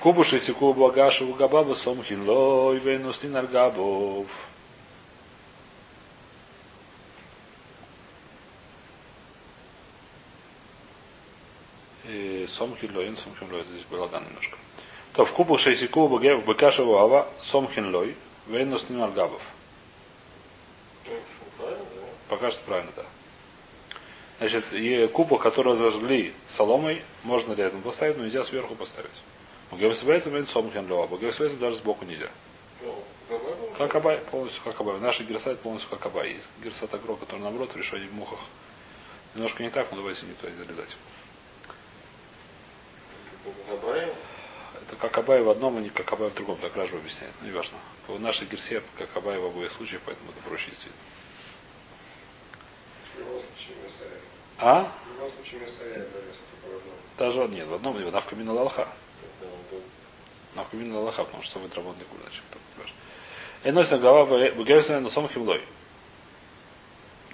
Кубуш 0.00 0.32
и 0.32 0.38
сику 0.38 0.72
багашу 0.72 1.26
в 1.26 1.36
габаба 1.36 1.74
сомхин 1.74 2.28
лой 2.28 2.78
вейнустин 2.78 3.36
аргабов. 3.36 4.28
Сомхин 12.48 12.94
лой, 12.94 13.14
сомхин 13.16 13.52
лой, 13.52 13.64
здесь 13.70 13.84
балаган 13.90 14.24
немножко. 14.24 14.56
То 15.12 15.24
в 15.24 15.32
кубу 15.32 15.58
шейсику 15.58 16.06
в 16.06 16.20
бекаша 16.20 16.84
вава 16.84 17.28
сомхин 17.40 17.94
лой, 17.94 18.16
вейнустин 18.46 19.00
аргабов. 19.00 19.42
Правильно, 21.56 21.84
да? 21.84 22.06
Пока 22.28 22.50
что 22.50 22.62
правильно, 22.64 22.92
да. 22.96 23.04
Значит, 24.38 24.72
и 24.72 25.08
кубок, 25.08 25.42
который 25.42 25.76
зажгли 25.76 26.32
соломой, 26.46 27.02
можно 27.24 27.54
рядом 27.54 27.82
поставить, 27.82 28.16
но 28.16 28.24
нельзя 28.24 28.44
сверху 28.44 28.74
поставить. 28.76 29.10
Гевсвейцем 29.72 30.34
это 30.36 30.48
сомхен 30.50 30.90
лоа. 30.90 31.08
Гевсвейцем 31.18 31.58
даже 31.58 31.76
сбоку 31.76 32.04
нельзя. 32.04 32.28
Ну, 32.82 32.94
Как 33.76 33.94
Абай, 33.96 34.18
полностью 34.18 34.62
как 34.62 34.80
Абай. 34.80 34.98
Наши 35.00 35.24
герсайт 35.24 35.58
полностью 35.60 35.90
как 35.90 36.06
Абай. 36.06 36.34
Есть 36.34 36.48
герсат 36.62 36.94
агро, 36.94 37.16
который 37.16 37.40
наоборот 37.40 37.72
в 37.72 37.76
решении 37.76 38.06
в 38.06 38.14
мухах. 38.14 38.38
Немножко 39.34 39.62
не 39.62 39.70
так, 39.70 39.90
но 39.90 39.98
давайте 39.98 40.26
не 40.26 40.32
туда 40.34 40.50
не 40.50 40.56
залезать. 40.56 40.96
Габай, 43.68 44.12
Это 44.82 44.96
как 44.96 45.18
Абай 45.18 45.42
в 45.42 45.48
одном, 45.48 45.76
а 45.76 45.80
не 45.80 45.90
как 45.90 46.12
Абай 46.12 46.30
в 46.30 46.34
другом. 46.34 46.58
Так 46.58 46.76
Ражба 46.76 46.98
объясняет. 46.98 47.32
Ну, 47.40 47.46
не 47.46 47.52
важно. 47.52 47.78
В 48.06 48.20
нашей 48.20 48.46
герсе 48.46 48.82
как 48.96 49.16
Абай 49.16 49.38
в 49.38 49.44
обоих 49.44 49.70
случаях, 49.70 50.02
поэтому 50.04 50.30
это 50.30 50.40
проще 50.48 50.70
действительно. 50.70 51.02
А? 54.58 54.92
Даже 57.16 57.46
нет, 57.48 57.66
в 57.66 57.74
одном 57.74 57.98
не 57.98 58.10
навкамина 58.10 58.52
лалха. 58.52 58.82
это 59.40 59.50
он 59.74 59.82
Навкамина 60.54 61.00
лалха, 61.00 61.24
потому 61.24 61.42
что 61.42 61.58
вы 61.58 61.68
работали 61.74 62.04
куда 62.04 62.28
Эносина 63.64 63.98
глава 63.98 64.24
в 64.24 64.64
Герсена 64.64 65.00
на 65.00 65.10
сом 65.10 65.28
химлой. 65.28 65.62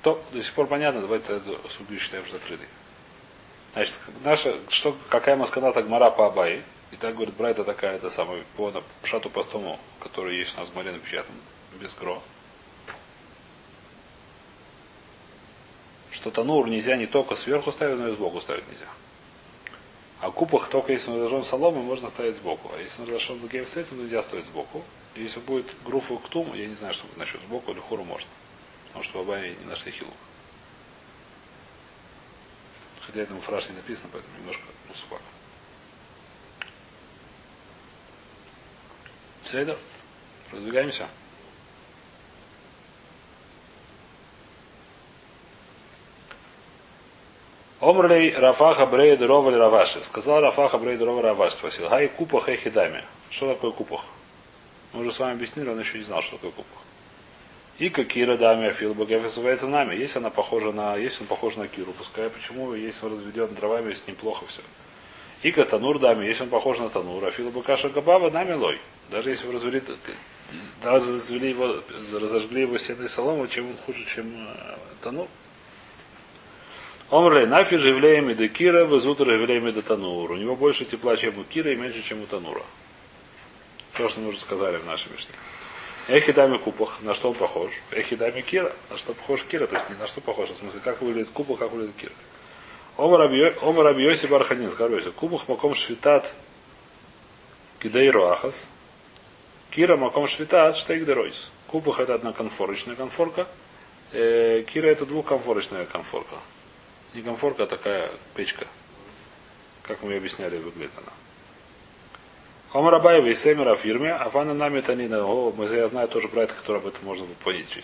То 0.02 0.22
до 0.32 0.42
сих 0.42 0.52
пор 0.54 0.66
понятно, 0.66 1.00
давайте 1.00 1.36
эту 1.36 1.58
судью 1.68 1.98
считаем 1.98 2.24
уже 2.24 2.32
закрытой. 2.32 2.66
Значит, 3.74 3.96
наша, 4.24 4.54
что, 4.68 4.96
какая 5.08 5.36
масканата 5.36 5.82
гмара 5.82 6.10
по 6.10 6.26
Абай, 6.26 6.62
и 6.92 6.96
так 6.96 7.14
говорит, 7.14 7.34
Брайта 7.34 7.64
такая, 7.64 7.96
это 7.96 8.08
самая, 8.08 8.42
по 8.56 8.72
шату 9.02 9.28
постому, 9.28 9.78
который 10.00 10.36
есть 10.36 10.56
у 10.56 10.60
нас 10.60 10.68
в 10.68 10.74
Маре 10.74 10.92
напечатан, 10.92 11.34
без 11.80 11.94
гро. 11.94 12.22
что 16.14 16.30
танур 16.30 16.68
нельзя 16.68 16.96
не 16.96 17.06
только 17.06 17.34
сверху 17.34 17.70
ставить, 17.72 17.98
но 17.98 18.08
и 18.08 18.12
сбоку 18.12 18.40
ставить 18.40 18.66
нельзя. 18.68 18.86
А 20.20 20.30
купах 20.30 20.70
только 20.70 20.92
если 20.92 21.10
он 21.10 21.18
разожжен 21.18 21.42
соломой, 21.42 21.82
можно 21.82 22.08
ставить 22.08 22.36
сбоку. 22.36 22.70
А 22.74 22.80
если 22.80 23.02
он 23.02 23.08
разожжен 23.08 23.40
другим 23.40 23.66
средством, 23.66 23.98
нельзя 23.98 24.22
ставить 24.22 24.46
сбоку. 24.46 24.82
Если 25.16 25.40
будет 25.40 25.66
груфу 25.84 26.16
ктум, 26.18 26.54
я 26.54 26.66
не 26.66 26.74
знаю, 26.76 26.94
что 26.94 27.06
будет 27.06 27.18
насчет 27.18 27.42
сбоку 27.42 27.72
или 27.72 27.80
хуру 27.80 28.04
можно. 28.04 28.28
Потому 28.86 29.04
что 29.04 29.18
в 29.18 29.20
Абаме 29.20 29.50
не 29.50 29.66
нашли 29.66 29.92
хилук. 29.92 30.14
Хотя 33.06 33.20
этому 33.20 33.40
фраж 33.40 33.68
не 33.68 33.76
написано, 33.76 34.08
поэтому 34.12 34.36
немножко 34.38 34.62
мусупак. 34.88 35.20
Сейдер. 39.44 39.76
Продвигаемся. 40.50 41.08
Омрлей 47.80 48.34
Рафаха 48.34 48.86
Брейд 48.86 49.20
Роваль 49.20 49.56
Раваши. 49.56 50.02
Сказал 50.02 50.40
Рафаха 50.40 50.78
Брейд 50.78 51.02
Роваль 51.02 51.24
Раваш. 51.24 51.52
Спросил. 51.52 51.88
Хай 51.88 52.08
купах 52.08 52.48
и 52.48 52.56
хидами. 52.56 53.04
Что 53.28 53.52
такое 53.52 53.72
купах? 53.72 54.04
Мы 54.92 55.00
уже 55.00 55.12
с 55.12 55.18
вами 55.18 55.34
объяснили, 55.34 55.68
он 55.68 55.78
еще 55.78 55.98
не 55.98 56.04
знал, 56.04 56.22
что 56.22 56.36
такое 56.36 56.52
купах. 56.52 56.82
И 57.78 57.88
как 57.88 58.08
Кира 58.08 58.36
Дами 58.36 58.68
Афил 58.68 58.94
называется 58.94 59.66
нами. 59.66 59.96
Если 59.96 60.18
она 60.18 60.30
похожа 60.30 60.70
на, 60.70 60.96
если 60.96 61.22
он 61.22 61.26
похож 61.26 61.56
на 61.56 61.66
Киру, 61.66 61.92
пускай 61.92 62.30
почему, 62.30 62.72
если 62.74 63.04
он 63.06 63.18
разведен 63.18 63.48
дровами, 63.48 63.92
с 63.92 64.06
ним 64.06 64.16
плохо 64.16 64.46
все. 64.46 64.62
И 65.42 65.50
как 65.50 65.68
Танур 65.68 65.98
Дами, 65.98 66.24
если 66.24 66.44
он 66.44 66.50
похож 66.50 66.78
на 66.78 66.88
Танур, 66.88 67.24
Афил 67.24 67.50
Бакаша 67.50 67.88
Габаба 67.88 68.30
нами 68.30 68.52
лой. 68.52 68.78
Даже 69.10 69.30
если 69.30 69.46
вы 69.46 69.54
развели, 69.54 69.82
развели 70.82 71.50
его, 71.50 71.82
разожгли 72.12 72.62
его 72.62 72.78
сеной 72.78 73.08
соломой, 73.08 73.48
чем 73.48 73.68
он 73.68 73.76
хуже, 73.84 74.04
чем 74.06 74.26
э, 74.26 74.76
Танур. 75.02 75.26
Омрлей 77.10 77.46
нафи 77.46 77.76
живлеем 77.76 78.30
и 78.30 78.34
до 78.34 78.48
Кира, 78.48 78.84
везутер 78.84 79.26
живлеем 79.26 79.66
и 79.68 79.72
до 79.72 79.82
Танур. 79.82 80.30
У 80.30 80.36
него 80.36 80.56
больше 80.56 80.84
тепла, 80.84 81.16
чем 81.16 81.38
у 81.38 81.44
Кира, 81.44 81.72
и 81.72 81.76
меньше, 81.76 82.02
чем 82.02 82.22
у 82.22 82.26
Танура. 82.26 82.62
То, 83.96 84.08
что 84.08 84.20
мы 84.20 84.28
уже 84.28 84.40
сказали 84.40 84.78
в 84.78 84.86
нашей 84.86 85.12
мишне. 85.12 85.34
Эхидами 86.06 86.58
купах, 86.58 87.00
на 87.00 87.14
что 87.14 87.30
он 87.30 87.34
похож? 87.34 87.72
Эхидами 87.90 88.42
Кира, 88.42 88.72
на 88.90 88.98
что 88.98 89.14
похож 89.14 89.42
Кира, 89.44 89.66
то 89.66 89.76
есть 89.76 89.88
не 89.88 89.96
на 89.96 90.06
что 90.06 90.20
похож, 90.20 90.50
а 90.50 90.54
в 90.54 90.56
смысле, 90.56 90.80
как 90.84 91.00
выглядит 91.00 91.30
купах, 91.30 91.58
как 91.60 91.72
выглядит 91.72 91.96
Кира. 91.96 92.12
Омар 92.96 93.86
Абьоси 93.86 94.26
Барханин, 94.26 94.70
скажу, 94.70 95.00
купах 95.12 95.48
маком 95.48 95.74
швитат 95.74 96.34
кидейру 97.80 98.26
ахас, 98.26 98.68
Кира 99.70 99.96
маком 99.96 100.28
швитат 100.28 100.76
штейгдеройс. 100.76 101.50
Купах 101.68 102.00
это 102.00 102.14
одна 102.14 102.32
конфорочная 102.32 102.96
конфорка, 102.96 103.48
э, 104.12 104.62
Кира 104.62 104.88
это 104.88 105.06
двухконфорочная 105.06 105.86
конфорка. 105.86 106.36
Не 107.14 107.22
конфорка, 107.22 107.64
а 107.64 107.66
такая 107.66 108.10
печка. 108.34 108.66
Как 109.82 110.02
мы 110.02 110.16
объясняли, 110.16 110.58
выглядит 110.58 110.92
она. 110.96 111.12
Омар 112.74 112.96
Абаева 112.96 113.28
и 113.28 113.36
Семера 113.36 113.76
фирме, 113.76 114.12
а 114.12 114.28
фана 114.30 114.52
нами 114.52 114.80
танина. 114.80 115.24
Я 115.72 115.86
знаю 115.86 116.08
тоже 116.08 116.26
это, 116.26 116.52
который 116.54 116.78
об 116.78 116.88
этом 116.88 117.04
можно 117.04 117.24
понять. 117.44 117.78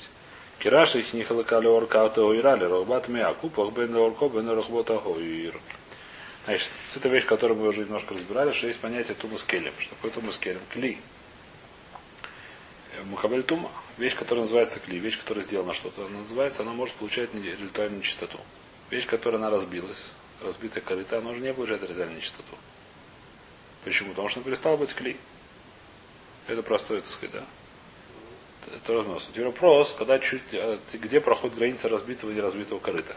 Кираши 0.58 0.98
их 0.98 1.12
не 1.12 1.22
халакали 1.22 1.68
оркаута 1.68 2.24
уирали, 2.24 2.64
рохбат 2.64 3.06
миа, 3.06 3.32
купах 3.34 3.72
бен 3.72 3.94
орко 3.94 4.28
бен 4.28 4.50
рохбота 4.50 4.98
хоир. 4.98 5.54
Значит, 6.44 6.72
это 6.96 7.08
вещь, 7.08 7.24
которую 7.24 7.60
мы 7.60 7.68
уже 7.68 7.82
немножко 7.82 8.14
разбирали, 8.14 8.50
что 8.50 8.66
есть 8.66 8.80
понятие 8.80 9.14
тумус 9.14 9.44
келем. 9.44 9.72
Что 9.78 9.94
такое 9.94 10.10
тумус 10.10 10.38
келем? 10.38 10.60
Кли. 10.72 10.98
Мухабель 13.04 13.44
тума. 13.44 13.70
Вещь, 13.96 14.16
которая 14.16 14.40
называется 14.40 14.80
кли, 14.80 14.98
вещь, 14.98 15.20
которая 15.20 15.44
сделана 15.44 15.72
что-то, 15.72 16.08
называется, 16.08 16.62
она 16.62 16.72
может 16.72 16.96
получать 16.96 17.30
ритуальную 17.32 18.02
чистоту. 18.02 18.40
Вещь, 18.90 19.06
которая 19.06 19.40
она 19.40 19.50
разбилась, 19.50 20.06
разбитая 20.42 20.82
корыта, 20.82 21.18
она 21.18 21.30
уже 21.30 21.38
не 21.38 21.54
получает 21.54 21.88
ритуальную 21.88 22.20
чистоту. 22.20 22.56
Почему? 23.84 24.10
Потому 24.10 24.28
что 24.28 24.40
он 24.40 24.44
перестал 24.44 24.76
быть 24.76 24.94
клей. 24.94 25.16
Это 26.46 26.62
простое, 26.62 27.00
так 27.00 27.10
сказать, 27.10 27.32
да? 27.32 27.46
Это 28.74 28.92
разнос. 28.92 29.28
Теперь 29.32 29.46
вопрос, 29.46 29.94
когда 29.98 30.18
чуть, 30.18 30.52
э, 30.52 30.78
где 30.92 31.20
проходит 31.20 31.56
граница 31.56 31.88
разбитого 31.88 32.30
и 32.30 32.34
неразбитого 32.34 32.78
корыта. 32.78 33.16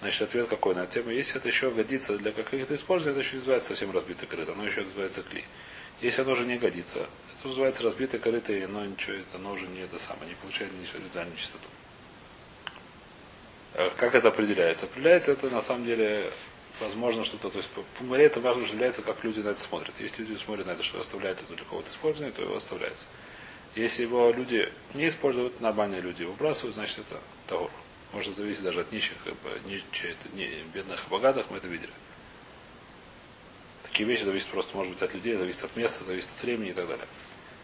Значит, 0.00 0.22
ответ 0.22 0.48
какой 0.48 0.74
на 0.74 0.86
тему. 0.86 1.10
Если 1.10 1.38
это 1.38 1.48
еще 1.48 1.70
годится 1.70 2.16
для 2.18 2.32
каких-то 2.32 2.74
использований, 2.74 3.18
это 3.18 3.26
еще 3.26 3.38
называется 3.38 3.68
совсем 3.68 3.90
разбитое 3.90 4.28
корыто. 4.28 4.52
Оно 4.52 4.64
еще 4.64 4.82
называется 4.82 5.22
клей. 5.22 5.44
Если 6.00 6.22
оно 6.22 6.32
уже 6.32 6.44
не 6.44 6.58
годится, 6.58 7.08
это 7.38 7.48
называется 7.48 7.82
разбитое 7.82 8.20
корыто, 8.20 8.52
и 8.52 8.62
оно 8.62 8.84
ничего, 8.84 9.16
оно 9.34 9.52
уже 9.52 9.66
не 9.66 9.80
это 9.80 9.98
самое, 9.98 10.28
не 10.28 10.34
получает 10.34 10.72
ничего 10.72 11.02
ритуальную 11.02 11.36
чистоту. 11.36 11.66
Э, 13.74 13.90
как 13.96 14.14
это 14.14 14.28
определяется? 14.28 14.86
Определяется 14.86 15.32
это 15.32 15.48
на 15.48 15.62
самом 15.62 15.86
деле 15.86 16.30
возможно 16.80 17.24
что-то, 17.24 17.50
то 17.50 17.58
есть 17.58 17.70
по 17.70 18.04
море 18.04 18.24
это 18.26 18.40
важно 18.40 18.62
является, 18.62 19.02
как 19.02 19.22
люди 19.24 19.40
на 19.40 19.50
это 19.50 19.60
смотрят. 19.60 19.94
Если 19.98 20.22
люди 20.24 20.38
смотрят 20.38 20.66
на 20.66 20.72
это, 20.72 20.82
что 20.82 20.98
оставляют 20.98 21.40
это 21.40 21.54
для 21.54 21.64
кого-то 21.64 21.88
использования, 21.88 22.32
то 22.32 22.42
его 22.42 22.56
оставляется. 22.56 23.06
Если 23.74 24.02
его 24.02 24.30
люди 24.30 24.72
не 24.94 25.08
используют, 25.08 25.60
нормальные 25.60 26.00
люди 26.00 26.22
его 26.22 26.32
выбрасывают, 26.32 26.74
значит 26.74 26.98
это 26.98 27.20
того. 27.46 27.70
Может 28.12 28.36
зависеть 28.36 28.62
даже 28.62 28.80
от 28.80 28.92
нищих, 28.92 29.16
не, 30.34 30.62
бедных 30.72 31.06
и 31.06 31.10
богатых, 31.10 31.46
мы 31.50 31.58
это 31.58 31.68
видели. 31.68 31.92
Такие 33.82 34.08
вещи 34.08 34.22
зависят 34.22 34.48
просто, 34.48 34.76
может 34.76 34.92
быть, 34.92 35.02
от 35.02 35.14
людей, 35.14 35.36
зависит 35.36 35.64
от 35.64 35.76
места, 35.76 36.04
зависит 36.04 36.30
от 36.36 36.42
времени 36.42 36.70
и 36.70 36.72
так 36.72 36.88
далее. 36.88 37.06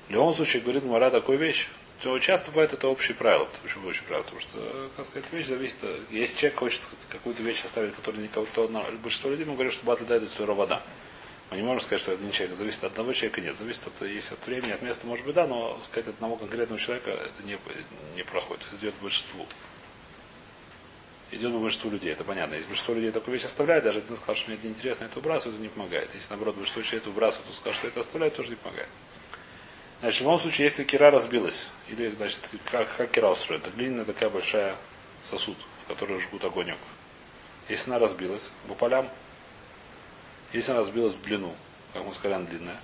В 0.08 0.10
любом 0.10 0.34
случае, 0.34 0.62
говорит 0.62 0.84
Мара 0.84 1.10
такую 1.10 1.38
вещь, 1.38 1.68
то 2.02 2.18
часто 2.18 2.50
бывает 2.50 2.72
это 2.72 2.88
общее 2.88 3.14
правило. 3.14 3.48
Почему 3.62 3.88
общее 3.88 4.02
правило? 4.02 4.24
Потому 4.24 4.40
что, 4.40 4.90
как 4.96 5.06
сказать, 5.06 5.32
вещь 5.32 5.46
зависит. 5.46 5.78
Если 6.10 6.36
человек 6.36 6.58
хочет 6.58 6.80
какую-то 7.08 7.44
вещь 7.44 7.64
оставить, 7.64 7.94
которая 7.94 8.20
никого, 8.20 8.44
то 8.52 8.66
большинство 9.00 9.30
людей 9.30 9.46
мы 9.46 9.54
говорим, 9.54 9.70
что 9.70 9.86
батль 9.86 10.04
дает 10.04 10.30
своего 10.32 10.54
вода. 10.54 10.82
Мы 11.52 11.58
не 11.58 11.62
можем 11.62 11.80
сказать, 11.80 12.00
что 12.00 12.12
один 12.12 12.32
человек 12.32 12.56
зависит 12.56 12.82
от 12.82 12.90
одного 12.90 13.12
человека, 13.12 13.40
нет. 13.40 13.56
Зависит 13.56 13.86
от, 13.86 14.08
если 14.08 14.34
от 14.34 14.44
времени, 14.44 14.72
от 14.72 14.82
места, 14.82 15.06
может 15.06 15.24
быть, 15.24 15.36
да, 15.36 15.46
но 15.46 15.78
сказать 15.82 16.08
от 16.08 16.14
одного 16.16 16.36
конкретного 16.36 16.80
человека 16.80 17.10
это 17.10 17.42
не, 17.44 17.56
не 18.16 18.24
проходит. 18.24 18.64
Это 18.66 18.76
идет 18.82 18.94
большинству. 19.00 19.46
Идет 21.30 21.52
большинству 21.52 21.88
людей, 21.88 22.10
это 22.10 22.24
понятно. 22.24 22.54
Если 22.54 22.66
большинство 22.66 22.94
людей 22.94 23.12
такую 23.12 23.34
вещь 23.34 23.44
оставляет, 23.44 23.84
даже 23.84 24.00
если 24.00 24.16
скажет, 24.16 24.38
что 24.38 24.50
мне 24.50 24.58
это 24.58 24.66
неинтересно, 24.66 25.04
это 25.04 25.20
выбрасывает, 25.20 25.54
это 25.54 25.62
не 25.62 25.68
помогает. 25.68 26.10
Если 26.14 26.30
наоборот 26.30 26.56
большинство 26.56 26.82
человек 26.82 27.02
это 27.02 27.10
выбрасывает, 27.10 27.48
то 27.48 27.54
скажет, 27.54 27.78
что 27.78 27.86
это 27.86 28.00
оставляет, 28.00 28.34
тоже 28.34 28.50
не 28.50 28.56
помогает. 28.56 28.88
Значит, 30.02 30.18
в 30.18 30.24
любом 30.24 30.40
случае, 30.40 30.64
если 30.64 30.82
кира 30.82 31.12
разбилась, 31.12 31.68
или, 31.88 32.08
значит, 32.08 32.40
как, 32.72 32.88
как 32.96 33.12
кира 33.12 33.28
устроена, 33.28 33.62
это 33.62 33.70
глиняная 33.70 34.04
такая 34.04 34.30
большая 34.30 34.74
сосуд, 35.22 35.56
в 35.84 35.86
который 35.86 36.18
жгут 36.18 36.44
огонек. 36.44 36.76
Если 37.68 37.88
она 37.88 38.00
разбилась 38.00 38.50
по 38.66 38.74
полям, 38.74 39.08
если 40.52 40.72
она 40.72 40.80
разбилась 40.80 41.14
в 41.14 41.22
длину, 41.22 41.54
как 41.92 42.04
мы 42.04 42.12
сказали, 42.14 42.34
она 42.34 42.46
длинная, 42.46 42.80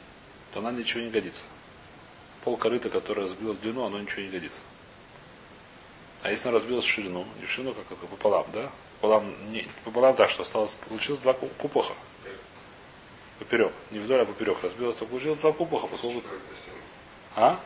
то 0.52 0.60
она 0.60 0.70
ничего 0.70 1.02
не 1.02 1.10
годится. 1.10 1.42
Пол 2.44 2.56
корыта, 2.56 2.88
которая 2.88 3.26
разбилась 3.26 3.58
в 3.58 3.62
длину, 3.62 3.84
оно 3.84 3.98
ничего 3.98 4.22
не 4.22 4.28
годится. 4.28 4.60
А 6.22 6.30
если 6.30 6.48
она 6.48 6.58
разбилась 6.58 6.84
в 6.84 6.88
ширину, 6.88 7.26
не 7.40 7.46
в 7.46 7.50
ширину, 7.50 7.74
как 7.74 7.86
только 7.86 8.06
пополам, 8.06 8.46
да? 8.52 8.70
Пополам, 9.00 9.50
не, 9.50 9.66
пополам 9.84 10.14
так, 10.14 10.30
что 10.30 10.42
осталось, 10.42 10.76
получилось 10.88 11.18
два 11.18 11.32
купоха. 11.32 11.94
Поперек. 13.40 13.72
Не 13.90 13.98
вдоль, 13.98 14.20
а 14.20 14.24
поперек 14.24 14.58
разбилось, 14.62 14.96
то 14.96 15.04
получилось 15.04 15.38
два 15.38 15.50
купоха, 15.50 15.88
поскольку 15.88 16.22
а? 17.38 17.60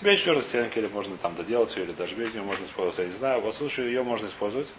Без 0.00 0.18
четвертой 0.18 0.44
стенки 0.44 0.78
или 0.78 0.86
можно 0.86 1.16
там 1.18 1.34
доделать 1.34 1.76
ее, 1.76 1.84
или 1.84 1.92
даже 1.92 2.14
без 2.14 2.32
нее 2.32 2.42
можно 2.42 2.64
использовать. 2.64 2.98
Я 2.98 3.06
не 3.06 3.12
знаю, 3.12 3.40
во 3.42 3.52
случае 3.52 3.88
ее 3.88 4.02
можно 4.02 4.26
использовать 4.26 4.72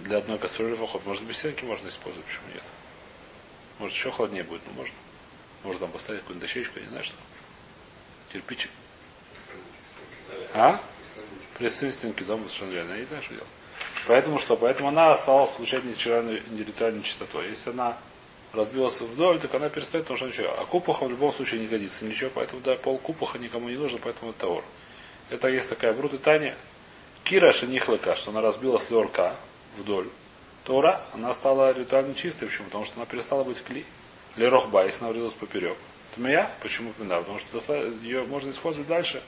для 0.00 0.18
одной 0.18 0.38
кастрюли 0.38 0.74
поход. 0.74 1.06
Может 1.06 1.22
без 1.24 1.38
стенки 1.38 1.64
можно 1.64 1.88
использовать, 1.88 2.26
почему 2.26 2.48
нет? 2.52 2.62
Может 3.78 3.96
еще 3.96 4.10
холоднее 4.10 4.44
будет, 4.44 4.60
но 4.66 4.72
можно. 4.72 4.94
Можно 5.64 5.80
там 5.80 5.90
поставить 5.90 6.20
какую-нибудь 6.20 6.46
дощечку, 6.48 6.78
я 6.78 6.84
не 6.84 6.90
знаю 6.90 7.04
что. 7.04 7.16
Кирпичик. 8.32 8.70
А? 10.52 10.78
Присутствие 11.56 11.92
стенки 11.92 12.22
дома 12.24 12.44
совершенно 12.48 12.72
верно. 12.72 12.92
Я 12.92 12.98
не 12.98 13.06
знаю, 13.06 13.22
что 13.22 13.32
делать. 13.34 13.48
Поэтому 14.06 14.38
что? 14.38 14.56
Поэтому 14.56 14.88
она 14.88 15.12
осталась 15.12 15.50
получать 15.50 15.84
нейтральную 15.84 17.02
чистоту. 17.02 17.40
Если 17.40 17.70
она 17.70 17.96
разбилась 18.52 19.00
вдоль, 19.00 19.38
так 19.38 19.54
она 19.54 19.68
перестает, 19.68 20.04
потому 20.06 20.16
что 20.16 20.26
ничего. 20.26 20.54
А 20.58 20.64
купуха 20.64 21.04
в 21.04 21.10
любом 21.10 21.32
случае 21.32 21.60
не 21.60 21.66
годится. 21.66 22.04
Ничего, 22.04 22.30
поэтому 22.34 22.60
да, 22.62 22.76
пол 22.76 22.98
купуха 22.98 23.38
никому 23.38 23.68
не 23.68 23.76
нужно, 23.76 23.98
поэтому 24.02 24.30
это 24.30 24.40
таур. 24.40 24.64
Это 25.30 25.48
есть 25.48 25.68
такая 25.68 25.92
брута 25.92 26.18
Таня. 26.18 26.56
Кира 27.24 27.52
шенихлыка, 27.52 28.14
что 28.14 28.30
она 28.30 28.40
разбила 28.40 28.78
слерка 28.78 29.36
вдоль. 29.76 30.08
Тора, 30.64 31.02
она 31.12 31.32
стала 31.34 31.72
ритуально 31.72 32.14
чистой. 32.14 32.46
Почему? 32.46 32.66
Потому 32.66 32.84
что 32.84 32.96
она 32.96 33.06
перестала 33.06 33.44
быть 33.44 33.62
кли. 33.62 33.84
Лерохба, 34.36 34.84
если 34.86 35.00
она 35.00 35.10
врезалась 35.10 35.34
поперек. 35.34 35.76
Тмия, 36.14 36.50
почему 36.62 36.92
да, 36.98 37.18
Потому 37.18 37.38
что 37.38 37.76
ее 38.02 38.24
можно 38.24 38.50
использовать 38.50 38.88
дальше 38.88 39.22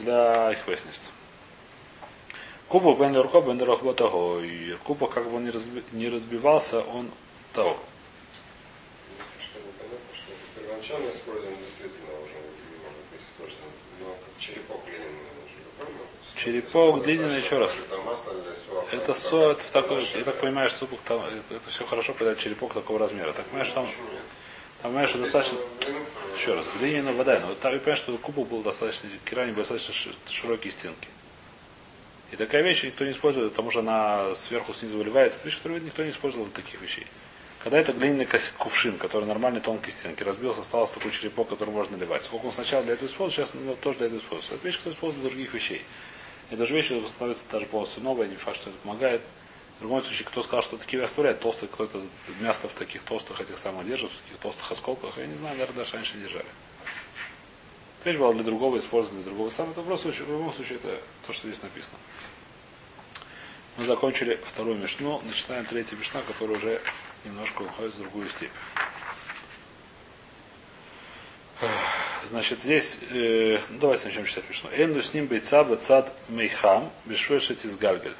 для 0.00 0.52
их 0.52 0.66
выясненства. 0.66 1.12
Купа 2.68 2.94
бен 2.94 3.14
лерко 3.14 3.40
бен 3.40 3.58
лерохба 3.58 3.94
Купа, 4.84 5.08
как 5.08 5.28
бы 5.28 5.36
он 5.36 5.50
не 5.92 6.08
разбивался, 6.08 6.80
он 6.80 7.10
таур 7.52 7.76
первоначально 10.88 11.10
использован 11.10 11.56
действительно 11.58 12.12
уже 12.24 12.34
может 12.82 13.04
быть 13.10 13.20
использован, 13.20 13.72
но 14.00 14.06
как 14.06 14.38
черепок 14.38 14.84
глиняный. 14.86 15.18
Черепок 16.36 17.02
длинный 17.02 17.38
еще 17.38 17.58
раз. 17.58 17.76
Это 18.92 19.12
со, 19.12 19.50
это 19.50 19.62
в 19.62 19.70
такой, 19.70 20.04
я 20.14 20.24
так 20.24 20.36
понимаю, 20.36 20.70
что 20.70 20.88
там, 21.04 21.22
это, 21.50 21.68
все 21.68 21.84
хорошо, 21.84 22.14
когда 22.14 22.34
черепок 22.36 22.74
такого 22.74 22.98
размера. 22.98 23.32
Так 23.32 23.44
понимаешь, 23.46 23.70
там, 23.72 23.86
там 24.82 24.92
понимаешь, 24.92 25.10
что 25.10 25.18
достаточно, 25.18 25.58
еще 26.36 26.54
раз, 26.54 26.64
глиняная 26.80 27.12
вода, 27.12 27.40
но 27.40 27.54
там, 27.54 27.72
я 27.72 27.80
понимаю, 27.80 27.96
что 27.96 28.16
кубок 28.18 28.48
был 28.48 28.62
достаточно, 28.62 29.10
керамик 29.24 29.54
был 29.54 29.62
достаточно 29.62 29.92
ши- 29.92 30.14
широкие 30.26 30.70
стенки. 30.70 31.08
И 32.30 32.36
такая 32.36 32.62
вещь 32.62 32.84
никто 32.84 33.04
не 33.04 33.10
использует, 33.10 33.50
потому 33.50 33.70
что 33.70 33.80
она 33.80 34.34
сверху 34.34 34.72
снизу 34.74 34.98
выливается. 34.98 35.38
Это 35.38 35.48
вещь, 35.48 35.56
которую 35.56 35.82
никто 35.82 36.04
не 36.04 36.10
использовал 36.10 36.46
для 36.46 36.54
таких 36.54 36.80
вещей. 36.80 37.06
Когда 37.62 37.78
это 37.80 37.92
глиняный 37.92 38.28
кувшин, 38.56 38.98
который 38.98 39.24
нормальной 39.24 39.60
тонкой 39.60 39.90
стенки, 39.90 40.22
разбился, 40.22 40.60
остался 40.60 40.94
такой 40.94 41.10
черепок, 41.10 41.48
который 41.48 41.70
можно 41.70 41.96
наливать. 41.96 42.24
Сколько 42.24 42.46
он 42.46 42.52
сначала 42.52 42.84
для 42.84 42.94
этого 42.94 43.08
использовал, 43.08 43.46
сейчас 43.46 43.54
ну, 43.54 43.74
тоже 43.76 43.98
для 43.98 44.06
этого 44.06 44.20
используется. 44.20 44.54
Это 44.54 44.64
вещь, 44.64 44.76
которая 44.76 44.94
используется 44.94 45.28
для 45.28 45.30
других 45.30 45.54
вещей. 45.54 45.82
И 46.50 46.56
даже 46.56 46.74
вещи 46.74 47.02
становятся 47.08 47.44
даже 47.50 47.66
полностью 47.66 48.02
новые, 48.02 48.30
не 48.30 48.36
факт, 48.36 48.58
что 48.58 48.70
это 48.70 48.78
помогает. 48.78 49.22
В 49.78 49.80
другом 49.80 50.02
случае, 50.02 50.26
кто 50.26 50.42
сказал, 50.42 50.62
что 50.62 50.76
такие 50.76 51.02
оставляют, 51.02 51.40
толстые, 51.40 51.68
кто-то 51.68 52.02
мясо 52.40 52.68
в 52.68 52.74
таких 52.74 53.02
толстых 53.02 53.40
этих 53.40 53.58
самых 53.58 53.86
держит, 53.86 54.10
в 54.10 54.20
таких 54.22 54.38
толстых 54.38 54.70
осколках, 54.70 55.18
я 55.18 55.26
не 55.26 55.36
знаю, 55.36 55.56
наверное, 55.56 55.76
даже 55.76 55.94
раньше 55.94 56.16
держали. 56.16 56.46
Вещь 58.04 58.16
была 58.16 58.32
для 58.32 58.44
другого, 58.44 58.78
использована 58.78 59.22
для 59.22 59.30
другого. 59.30 59.50
Сам 59.50 59.70
это 59.70 59.82
просто, 59.82 60.10
в 60.10 60.18
любом 60.30 60.52
случае, 60.52 60.78
это 60.78 61.00
то, 61.26 61.32
что 61.32 61.48
здесь 61.48 61.62
написано. 61.62 61.98
Мы 63.76 63.84
закончили 63.84 64.40
вторую 64.44 64.76
мишну, 64.78 65.20
начинаем 65.24 65.64
третью 65.64 65.98
мишна, 65.98 66.22
которая 66.26 66.56
уже 66.56 66.80
немножко 67.24 67.62
уходит 67.62 67.94
в 67.94 67.98
другую 67.98 68.28
степь. 68.28 68.50
Значит, 72.24 72.60
здесь, 72.60 72.98
э, 73.10 73.58
ну, 73.70 73.78
давайте 73.80 74.06
начнем 74.06 74.24
читать 74.26 74.48
мишну. 74.48 74.70
Энду 74.70 75.02
с 75.02 75.14
ним 75.14 75.26
бойца 75.26 75.64
бацад 75.64 76.12
мейхам, 76.28 76.92
бешвешет 77.04 77.64
из 77.64 77.76
гальгаль. 77.76 78.14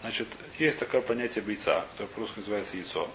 Значит, 0.00 0.28
есть 0.58 0.78
такое 0.78 1.00
понятие 1.00 1.42
бойца, 1.42 1.84
которое 1.92 2.08
по-русски 2.08 2.38
называется 2.38 2.76
яйцо. 2.76 3.08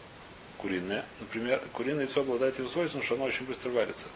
Куриное. 0.58 1.06
Например, 1.20 1.62
куриное 1.74 2.06
яйцо 2.06 2.22
обладает 2.22 2.56
тем 2.56 2.70
свойством, 2.70 3.02
что 3.02 3.16
оно 3.16 3.26
очень 3.26 3.46
быстро 3.46 3.72
варится. 3.72 4.10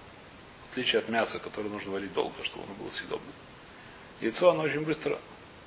В 0.70 0.72
отличие 0.74 1.00
от 1.00 1.10
мяса, 1.10 1.40
которое 1.40 1.70
нужно 1.70 1.92
варить 1.92 2.14
долго, 2.14 2.44
чтобы 2.44 2.66
оно 2.66 2.74
было 2.76 2.90
съедобно. 2.90 3.32
Яйцо, 4.22 4.52
оно 4.52 4.64
очень 4.64 4.82
быстро 4.82 5.18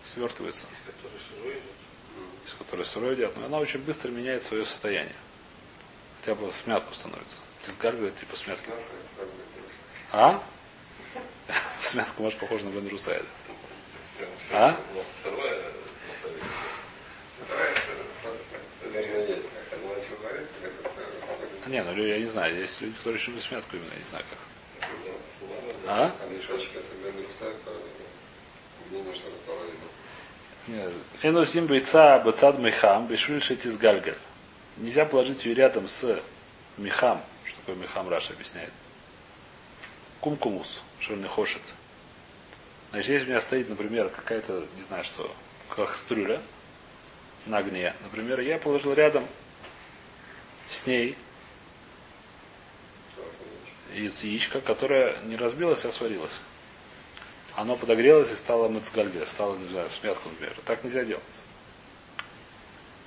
свертывается. 0.02 0.66
Из 2.48 2.54
которой 2.54 2.84
сырое 2.84 3.12
едят, 3.12 3.36
но 3.36 3.46
она 3.46 3.58
очень 3.58 3.80
быстро 3.80 4.10
меняет 4.10 4.42
свое 4.42 4.64
состояние. 4.64 5.16
Хотя 6.18 6.34
бы 6.34 6.50
в 6.50 6.54
смятку 6.54 6.94
становится. 6.94 7.38
Тизгарга 7.62 8.10
типа 8.10 8.36
смятки. 8.36 8.70
А? 10.12 10.42
В 11.80 11.86
смятку, 11.86 12.22
может, 12.22 12.38
похоже 12.38 12.64
на 12.64 12.70
Бен 12.70 12.88
Русайда. 12.88 13.26
А? 14.50 14.76
А, 21.64 21.68
не, 21.68 21.82
ну 21.82 22.02
я 22.02 22.18
не 22.18 22.24
знаю, 22.24 22.56
есть 22.56 22.80
люди, 22.80 22.96
которые 22.96 23.22
любят 23.26 23.42
смятку 23.42 23.76
именно, 23.76 23.92
я 23.92 23.98
не 23.98 24.06
знаю 24.06 24.24
как. 24.30 24.38
А? 25.86 26.16
А 26.18 26.26
мешочек 26.28 26.70
это 26.74 26.94
Бен 27.04 27.26
Русай, 27.26 27.52
по 27.64 27.70
мнению, 28.88 29.14
что 29.14 29.28
это 29.28 29.36
половина. 29.46 29.87
Энусим 31.22 31.66
бойца 31.66 32.18
бацад 32.18 32.58
мехам, 32.58 33.06
бешвильши 33.06 33.56
тизгальгаль. 33.56 34.18
Нельзя 34.76 35.04
положить 35.04 35.44
ее 35.44 35.54
рядом 35.54 35.88
с 35.88 36.20
мехам. 36.76 37.22
Что 37.44 37.56
такое 37.60 37.76
мехам, 37.76 38.08
Раша 38.08 38.32
объясняет. 38.34 38.72
Кумкумус, 40.20 40.82
не 41.08 41.28
хочет. 41.28 41.62
Значит, 42.90 43.10
если 43.10 43.26
у 43.26 43.30
меня 43.30 43.40
стоит, 43.40 43.68
например, 43.68 44.08
какая-то, 44.08 44.66
не 44.76 44.82
знаю 44.82 45.04
что, 45.04 45.34
кастрюля 45.68 46.40
на 47.46 47.58
огне, 47.58 47.94
например, 48.02 48.40
я 48.40 48.58
положил 48.58 48.92
рядом 48.94 49.24
с 50.68 50.86
ней 50.86 51.16
яичко, 53.94 54.60
которое 54.60 55.18
не 55.24 55.36
разбилось, 55.36 55.84
а 55.84 55.92
сварилось. 55.92 56.40
Оно 57.58 57.74
подогрелось 57.74 58.30
и 58.30 58.36
стало 58.36 58.68
мацгальге, 58.68 59.26
стало, 59.26 59.56
не 59.56 59.68
знаю, 59.68 59.90
смятку, 59.90 60.28
например. 60.28 60.54
Так 60.64 60.84
нельзя 60.84 61.02
делать. 61.02 61.24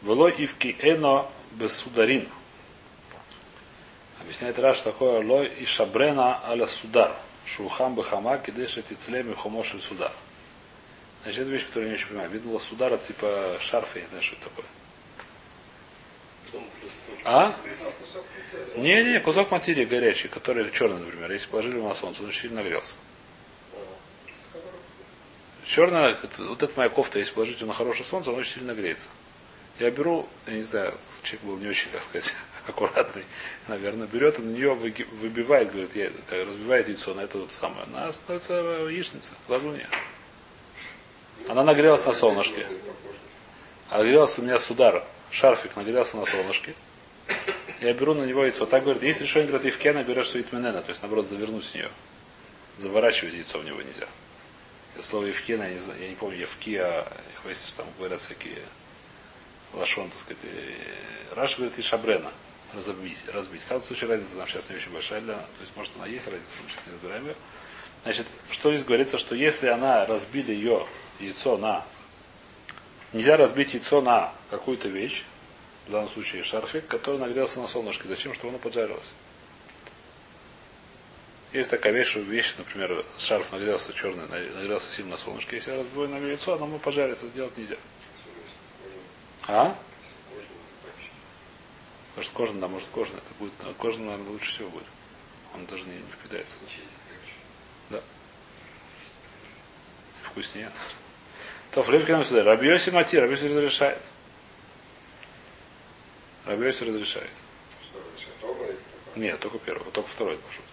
Было 0.01 0.27
ивки 0.27 0.75
эно 0.79 1.25
бесударин. 1.51 2.27
Объясняет 4.19 4.59
Раш, 4.59 4.75
что 4.75 4.91
такое 4.91 5.25
лой 5.25 5.47
и 5.47 5.63
шабрена 5.63 6.45
аля 6.45 6.67
судар. 6.67 7.15
Шухам 7.45 7.95
бахама 7.95 8.39
кидеша 8.39 8.81
тицлеми 8.81 9.33
хомошель 9.35 9.79
судар. 9.79 10.11
Значит, 11.23 11.43
это 11.43 11.49
вещь, 11.51 11.67
которую 11.67 11.85
я 11.85 11.89
не 11.91 11.95
очень 11.95 12.07
понимаю. 12.09 12.29
Видно 12.31 12.49
было 12.49 12.59
судар, 12.59 12.91
это 12.91 13.07
типа 13.07 13.55
шарф, 13.61 13.95
я 13.95 14.01
не 14.01 14.07
знаю, 14.09 14.21
что 14.21 14.35
это 14.35 14.43
такое. 14.49 14.65
А? 17.23 17.55
Кусок 18.01 18.25
материи. 18.35 18.81
Не, 18.81 19.13
не, 19.13 19.19
кусок 19.21 19.49
материи 19.51 19.85
горячий, 19.85 20.27
который 20.27 20.69
черный, 20.71 20.99
например. 20.99 21.31
Если 21.31 21.47
положили 21.47 21.77
его 21.77 21.87
на 21.87 21.95
солнце, 21.95 22.21
он 22.21 22.27
очень 22.27 22.41
сильно 22.41 22.57
нагрелся. 22.57 22.95
Черная, 25.71 26.17
вот 26.37 26.63
это 26.63 26.73
моя 26.75 26.89
кофта, 26.89 27.17
если 27.17 27.33
положить 27.33 27.61
ее 27.61 27.67
на 27.67 27.73
хорошее 27.73 28.03
солнце, 28.03 28.29
она 28.29 28.39
очень 28.39 28.55
сильно 28.55 28.73
греется. 28.73 29.07
Я 29.79 29.89
беру, 29.89 30.27
я 30.45 30.55
не 30.55 30.63
знаю, 30.63 30.93
человек 31.23 31.45
был 31.45 31.55
не 31.55 31.69
очень, 31.69 31.89
так 31.91 32.03
сказать, 32.03 32.35
аккуратный, 32.67 33.23
наверное, 33.69 34.05
берет 34.05 34.37
нее 34.39 34.73
выги- 34.73 35.07
выбивает, 35.21 35.71
говорит, 35.71 35.95
я, 35.95 36.11
разбивает 36.29 36.89
яйцо 36.89 37.13
на 37.13 37.21
это 37.21 37.37
вот 37.37 37.53
самое. 37.53 37.85
Она 37.85 38.11
становится 38.11 38.53
яичница, 38.89 39.31
лазунья. 39.47 39.87
Она 41.47 41.63
нагрелась 41.63 42.05
на 42.05 42.11
солнышке. 42.11 42.67
Грелся 43.89 44.41
у 44.41 44.43
меня 44.43 44.59
с 44.59 44.69
удара. 44.69 45.07
Шарфик 45.29 45.77
нагрелся 45.77 46.17
на 46.17 46.25
солнышке. 46.25 46.73
Я 47.79 47.93
беру 47.93 48.13
на 48.13 48.25
него 48.25 48.43
яйцо. 48.43 48.65
Так 48.65 48.83
говорит, 48.83 49.03
если 49.03 49.25
что-нибудь 49.25 49.51
говорит 49.51 49.73
Евкена, 49.73 50.03
говорят, 50.03 50.25
что 50.25 50.41
итменена, 50.41 50.81
то 50.81 50.89
есть 50.89 51.01
наоборот 51.01 51.27
завернуть 51.27 51.63
с 51.63 51.73
нее. 51.75 51.89
Заворачивать 52.75 53.35
яйцо 53.35 53.59
в 53.59 53.63
него 53.63 53.81
нельзя. 53.81 54.09
Это 55.01 55.09
слово 55.09 55.25
Евкена, 55.25 55.63
я 55.63 55.69
не, 55.73 55.79
я 55.99 56.09
не 56.09 56.13
помню, 56.15 56.37
Евкия, 56.37 57.07
если 57.49 57.65
что 57.65 57.77
там 57.77 57.87
говорят 57.97 58.19
всякие 58.19 58.59
лашон, 59.73 60.11
так 60.11 60.19
сказать. 60.19 60.43
э, 60.43 60.75
Раша 61.33 61.57
говорит 61.57 61.79
и 61.79 61.81
шабрена. 61.81 62.31
Разобить, 62.75 63.23
разбить. 63.29 63.63
В 63.63 63.67
каждом 63.67 63.87
случае 63.87 64.11
разница 64.11 64.35
нам 64.35 64.45
сейчас 64.45 64.69
не 64.69 64.75
очень 64.75 64.91
большая 64.91 65.21
для. 65.21 65.33
То 65.33 65.61
есть 65.61 65.75
может 65.75 65.91
она 65.95 66.05
есть 66.05 66.27
разница, 66.27 66.51
мы 66.63 66.69
сейчас 66.69 66.85
не 66.85 66.93
разбираем 66.93 67.25
ее. 67.25 67.35
Значит, 68.03 68.27
что 68.51 68.71
здесь 68.71 68.85
говорится, 68.85 69.17
что 69.17 69.33
если 69.33 69.69
она 69.69 70.05
разбили 70.05 70.51
ее 70.51 70.85
яйцо 71.19 71.57
на 71.57 71.83
Нельзя 73.11 73.37
разбить 73.37 73.73
яйцо 73.73 74.01
на 74.01 74.31
какую-то 74.51 74.87
вещь, 74.87 75.23
в 75.87 75.91
данном 75.91 76.09
случае 76.09 76.43
шарфик, 76.43 76.85
который 76.85 77.17
нагрелся 77.17 77.59
на 77.59 77.67
солнышке. 77.67 78.07
Зачем? 78.07 78.35
Чтобы 78.35 78.49
оно 78.49 78.59
поджарилось. 78.59 79.13
Есть 81.53 81.69
такая 81.69 81.91
вещь, 81.91 82.07
что 82.07 82.21
вещь, 82.21 82.55
например, 82.57 83.03
шарф 83.17 83.51
нагрелся 83.51 83.91
черный, 83.93 84.25
нагрелся 84.27 84.89
сильно 84.89 85.11
на 85.11 85.17
солнышке. 85.17 85.57
Если 85.57 85.71
я 85.71 85.77
разбою 85.77 86.07
на 86.07 86.17
яйцо, 86.17 86.53
оно 86.53 86.79
это 86.83 87.27
делать 87.27 87.57
нельзя. 87.57 87.75
А? 89.47 89.75
Может 92.15 92.31
кожаный, 92.31 92.61
да, 92.61 92.67
может 92.69 92.87
кожаный. 92.89 93.19
Это 93.19 93.33
будет, 93.37 93.53
кожаный, 93.77 94.05
наверное, 94.05 94.31
лучше 94.31 94.49
всего 94.49 94.69
будет. 94.69 94.85
Он 95.53 95.65
даже 95.65 95.83
не, 95.85 95.95
не 95.95 96.11
впитается. 96.11 96.55
Вкуснее. 100.23 100.71
То 101.71 101.83
флевкин 101.83 102.23
сюда. 102.23 102.43
Рабьоси 102.43 102.91
мати, 102.91 103.17
Рабьоси 103.17 103.45
разрешает. 103.45 104.01
Рабьоси 106.45 106.83
разрешает. 106.83 107.31
Что? 108.17 108.57
Нет, 109.17 109.39
только 109.41 109.59
первый, 109.59 109.91
только 109.91 110.07
второй 110.07 110.37
пошел. 110.37 110.63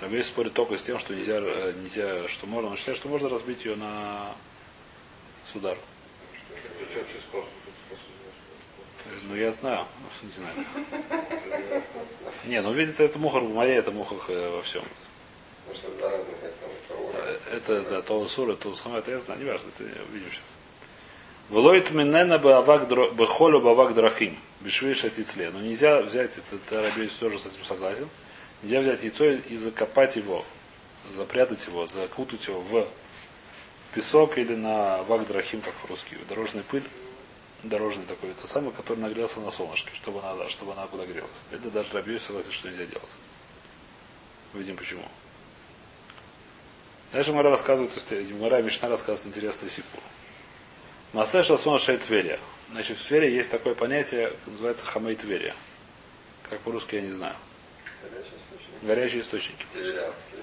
Рабьоси 0.00 0.28
спорит 0.28 0.54
только 0.54 0.78
с 0.78 0.82
тем, 0.82 0.98
что 0.98 1.14
нельзя, 1.14 1.38
э, 1.40 1.72
нельзя, 1.82 2.28
что 2.28 2.46
можно. 2.46 2.70
Он 2.70 2.76
считает, 2.76 2.98
что 2.98 3.08
можно 3.08 3.28
разбить 3.28 3.64
ее 3.64 3.76
на 3.76 4.32
судар. 5.52 5.76
Ну 9.24 9.34
я 9.34 9.50
знаю, 9.52 9.86
не 10.22 10.30
знаю. 10.30 10.54
Не, 12.44 12.62
ну 12.62 12.72
видите, 12.72 13.04
это 13.04 13.18
мухар 13.18 13.42
в 13.42 13.54
моей, 13.54 13.76
это 13.76 13.90
мухар 13.90 14.18
э, 14.28 14.50
во 14.50 14.62
всем. 14.62 14.84
Это, 17.50 17.82
да, 17.82 18.02
то 18.02 18.26
сура, 18.26 18.54
то 18.54 18.74
самое, 18.74 19.00
это 19.00 19.10
я 19.10 19.20
знаю, 19.20 19.40
не 19.40 19.50
важно, 19.50 19.68
это 19.76 19.84
увидим 19.84 20.30
сейчас. 20.30 20.56
Влоит 21.48 21.90
минена 21.90 22.38
бы 22.38 22.52
авак 22.52 22.88
дро- 22.88 23.10
бы 23.10 23.26
холю 23.26 23.60
бы 23.60 23.70
авак 23.70 23.94
драхим. 23.94 24.38
Бешвиш 24.60 25.04
отицле. 25.04 25.50
Но 25.50 25.60
нельзя 25.60 26.02
взять, 26.02 26.38
это, 26.38 26.56
это 26.56 26.82
Рабейс 26.82 27.12
тоже 27.14 27.38
с 27.38 27.46
этим 27.46 27.64
согласен. 27.64 28.08
Нельзя 28.62 28.80
взять 28.80 29.02
яйцо 29.02 29.24
и 29.24 29.56
закопать 29.56 30.16
его, 30.16 30.44
запрятать 31.14 31.66
его, 31.66 31.86
закутать 31.86 32.46
его 32.48 32.60
в 32.60 32.88
песок 33.94 34.36
или 34.38 34.54
на 34.54 35.02
вак 35.04 35.26
драхим, 35.26 35.60
как 35.60 35.74
по-русски, 35.74 36.18
дорожный 36.28 36.62
пыль, 36.62 36.84
дорожный 37.62 38.04
такой, 38.04 38.30
это 38.30 38.46
самый, 38.46 38.72
который 38.72 38.98
нагрелся 38.98 39.40
на 39.40 39.50
солнышке, 39.50 39.90
чтобы 39.94 40.20
она, 40.20 40.48
чтобы 40.48 40.72
она 40.72 40.86
подогрелась. 40.86 41.30
Это 41.50 41.70
даже 41.70 41.92
Рабейс 41.92 42.22
согласен, 42.22 42.52
что 42.52 42.68
нельзя 42.68 42.86
делать. 42.86 43.10
Увидим 44.54 44.76
почему. 44.76 45.04
Дальше 47.12 47.32
Мара 47.32 47.50
рассказывает, 47.50 47.92
то 47.94 48.14
есть 48.14 48.32
Мара 48.32 48.60
Мишна 48.60 48.88
рассказывает 48.88 49.34
интересный 49.34 49.70
сипур. 49.70 50.00
Масе 51.12 51.42
шасон 51.42 51.78
шей 51.78 51.96
Тверия. 51.96 52.38
Значит, 52.70 52.98
в 52.98 53.06
Твере 53.06 53.34
есть 53.34 53.50
такое 53.50 53.74
понятие, 53.74 54.32
называется 54.46 54.84
хамей 54.84 55.14
Тверия. 55.14 55.54
Как 56.50 56.60
по-русски 56.60 56.96
я 56.96 57.00
не 57.00 57.12
знаю. 57.12 57.34
Горячие 58.82 59.22
источники. 59.22 59.66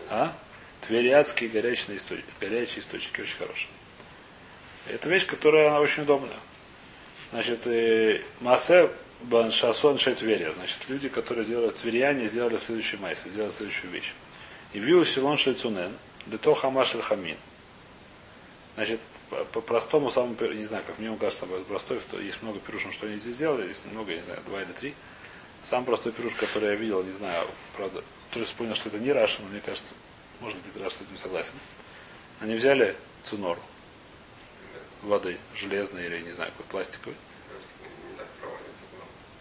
А? 0.10 0.36
Твериадские 0.82 1.50
горячие 1.50 1.98
источники. 1.98 2.28
Горячие 2.40 2.80
источники 2.80 3.22
очень 3.22 3.38
хорошие. 3.38 3.70
Это 4.88 5.10
вещь, 5.10 5.26
которая 5.26 5.70
она 5.70 5.80
очень 5.80 6.04
удобная. 6.04 6.38
Значит, 7.32 7.62
и 7.66 8.24
Масе 8.42 8.90
Баншасон 9.24 9.98
Шетверия. 9.98 10.52
Значит, 10.52 10.82
люди, 10.88 11.10
которые 11.10 11.46
делают 11.46 11.78
тверияне, 11.78 12.28
сделали 12.28 12.58
следующий 12.58 12.98
майс, 12.98 13.24
сделали 13.24 13.52
следующую 13.52 13.92
вещь. 13.92 14.14
И 14.74 14.80
виу 14.80 15.06
силон 15.06 15.38
шельцунен, 15.38 15.94
лито 16.28 16.54
хамаш 16.54 16.96
хамин. 17.02 17.38
Значит, 18.76 19.00
по, 19.30 19.44
по 19.46 19.62
простому, 19.62 20.12
самому, 20.12 20.36
не 20.54 20.64
знаю, 20.64 20.84
как 20.86 21.00
мне 21.00 21.16
кажется, 21.18 21.46
самый 21.46 21.62
простой, 21.62 22.00
то 22.12 22.20
есть 22.20 22.44
много 22.44 22.60
пирушин, 22.60 22.92
что 22.92 23.08
они 23.08 23.18
здесь 23.18 23.36
сделали, 23.36 23.68
есть 23.68 23.86
много, 23.92 24.12
я 24.12 24.18
не 24.18 24.24
знаю, 24.24 24.42
два 24.46 24.62
или 24.62 24.72
три. 24.74 24.94
Самый 25.64 25.86
простой 25.86 26.12
пируш, 26.12 26.34
который 26.36 26.70
я 26.70 26.76
видел, 26.76 27.02
не 27.04 27.12
знаю, 27.12 27.48
правда, 27.76 28.04
есть 28.40 28.54
понял, 28.56 28.76
что 28.76 28.90
это 28.90 29.00
не 29.00 29.12
Раша, 29.12 29.42
но 29.42 29.50
мне 29.50 29.62
кажется, 29.62 29.94
может 30.40 30.58
быть, 30.58 30.82
Раша 30.82 30.98
с 30.98 31.02
этим 31.02 31.18
согласен. 31.18 31.54
Они 32.40 32.56
взяли 32.56 32.96
цунор 33.24 33.58
воды, 35.02 35.38
железный 35.56 36.06
или, 36.06 36.22
не 36.22 36.32
знаю, 36.32 36.52
какой 36.58 36.82
нам. 36.82 37.16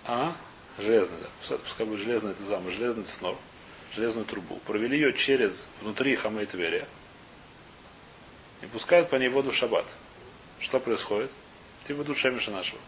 а, 0.07 0.37
железный, 0.79 1.19
да. 1.23 1.29
Пускай- 1.41 1.59
будет 1.87 2.01
железный 2.01 2.33
это 2.33 2.45
зам, 2.45 2.71
железный 2.71 3.05
цинор, 3.05 3.37
железную 3.95 4.27
трубу. 4.27 4.57
Провели 4.67 4.99
ее 4.99 5.13
через 5.15 5.69
внутри 5.81 6.15
хамей 6.17 6.47
Тверия 6.47 6.87
и 8.61 8.67
пускают 8.67 9.09
по 9.09 9.17
ней 9.17 9.29
воду 9.29 9.51
в 9.51 9.55
шаббат. 9.55 9.87
Что 10.61 10.79
происходит? 10.79 11.31
Типа 11.87 12.05
тут 12.05 12.17
шемиша 12.19 12.51
нашего. 12.51 12.81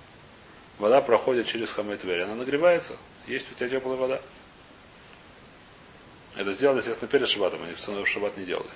Вода 0.79 1.01
проходит 1.01 1.47
через 1.47 1.73
хамей 1.73 1.97
Тверия, 1.97 2.25
она 2.25 2.35
нагревается, 2.35 2.97
есть 3.27 3.51
у 3.51 3.55
тебя 3.55 3.71
теплая 3.71 3.97
вода. 3.97 4.21
Это 6.37 6.53
сделали, 6.53 6.79
естественно, 6.79 7.09
перед 7.09 7.29
шаббатом, 7.29 7.63
они 7.63 7.73
в 7.73 8.07
шаббат 8.07 8.37
не 8.37 8.45
делали. 8.45 8.69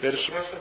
Перед 0.00 0.18
шаббатом. 0.18 0.58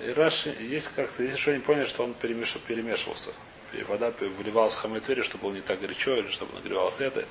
И 0.00 0.10
Раши, 0.12 0.56
есть 0.58 0.88
как-то, 0.94 1.22
если 1.22 1.36
что, 1.36 1.50
они 1.50 1.60
поняли, 1.60 1.84
что 1.84 2.02
он 2.04 2.14
перемеш- 2.20 2.58
перемешивался. 2.66 3.30
И 3.74 3.82
вода 3.82 4.12
выливалась 4.38 4.74
в 4.74 4.78
хамайтвери, 4.78 5.20
чтобы 5.22 5.42
было 5.44 5.52
не 5.52 5.60
так 5.60 5.78
горячо, 5.80 6.16
или 6.16 6.28
чтобы 6.28 6.54
нагревалось 6.54 7.00
это. 7.00 7.26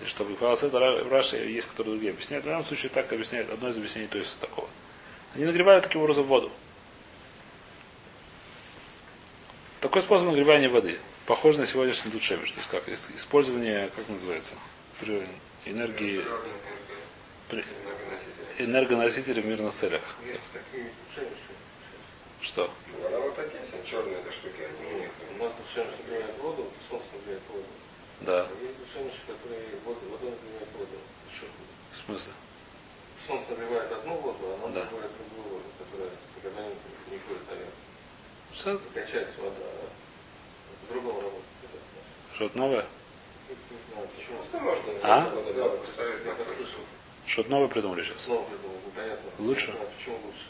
И 0.00 0.06
чтобы 0.06 0.30
нагревалось 0.30 0.62
это, 0.62 0.78
Раши 1.10 1.36
есть, 1.36 1.68
которые 1.68 1.94
другие 1.94 2.12
объясняют. 2.12 2.44
В 2.44 2.48
данном 2.48 2.64
случае 2.64 2.90
так 2.90 3.12
объясняет 3.12 3.50
одно 3.50 3.68
из 3.70 3.76
объяснений, 3.76 4.06
то 4.08 4.18
есть 4.18 4.38
такого. 4.38 4.68
Они 5.34 5.44
нагревают 5.44 5.82
таким 5.84 6.02
образом 6.02 6.24
воду. 6.24 6.52
Такой 9.80 10.02
способ 10.02 10.28
нагревания 10.28 10.68
воды. 10.68 10.98
Похож 11.26 11.56
на 11.56 11.66
сегодняшний 11.66 12.10
душевиш. 12.12 12.52
То 12.52 12.58
есть 12.58 12.70
как 12.70 12.88
ис- 12.88 13.14
использование, 13.14 13.90
как 13.94 14.08
называется, 14.08 14.56
энергии, 15.66 16.24
Энергоносители. 18.58 19.40
в 19.40 19.46
мирных 19.46 19.74
целях. 19.74 20.02
Есть 20.24 20.40
такие 20.52 20.90
пшеничные. 21.10 21.56
Что? 22.40 22.70
Она 23.06 23.18
вот 23.18 23.36
такие, 23.36 23.60
черные 23.84 24.18
эти 24.20 24.32
штуки, 24.32 24.62
они 24.62 24.94
у 24.94 24.98
них. 25.00 25.10
У 25.38 25.42
нас 25.42 25.52
пшеница 25.70 25.92
нагревает 26.02 26.38
воду, 26.38 26.70
солнце 26.88 27.06
нагревает 27.14 27.42
воду. 27.50 27.66
Да. 28.22 28.40
А 28.46 28.62
есть 28.62 28.78
пшеницы, 28.90 29.18
которые 29.26 29.62
воду, 29.84 30.00
вода 30.10 30.24
нагревает 30.24 30.68
воду. 30.78 30.96
В 31.92 31.98
смысле? 31.98 32.32
Солнце 33.26 33.50
нагревает 33.50 33.92
одну 33.92 34.14
воду, 34.16 34.38
а 34.42 34.54
оно 34.54 34.68
Да. 34.74 34.84
нагревает 34.84 35.10
другую 35.18 35.54
воду, 35.54 35.64
которая 35.78 36.10
никогда 36.36 36.62
не, 36.62 37.18
ходит 37.18 37.50
наверх. 37.50 37.68
Что, 38.54 38.78
Кончается 38.94 39.40
вода, 39.42 39.56
а 39.60 40.86
по-другому 40.86 41.20
работает. 41.20 41.44
Это, 41.64 42.36
что-то 42.36 42.58
новое? 42.58 42.86
А? 45.02 45.20
на. 45.20 45.70
Что-то 47.26 47.50
новое 47.50 47.68
придумали 47.68 48.02
сейчас? 48.02 48.22
Придумал, 48.22 48.80
непонятно. 48.86 49.30
Лучше? 49.38 49.66
Не 49.68 49.72
знаю, 49.72 49.88
почему 49.96 50.16
лучше. 50.24 50.46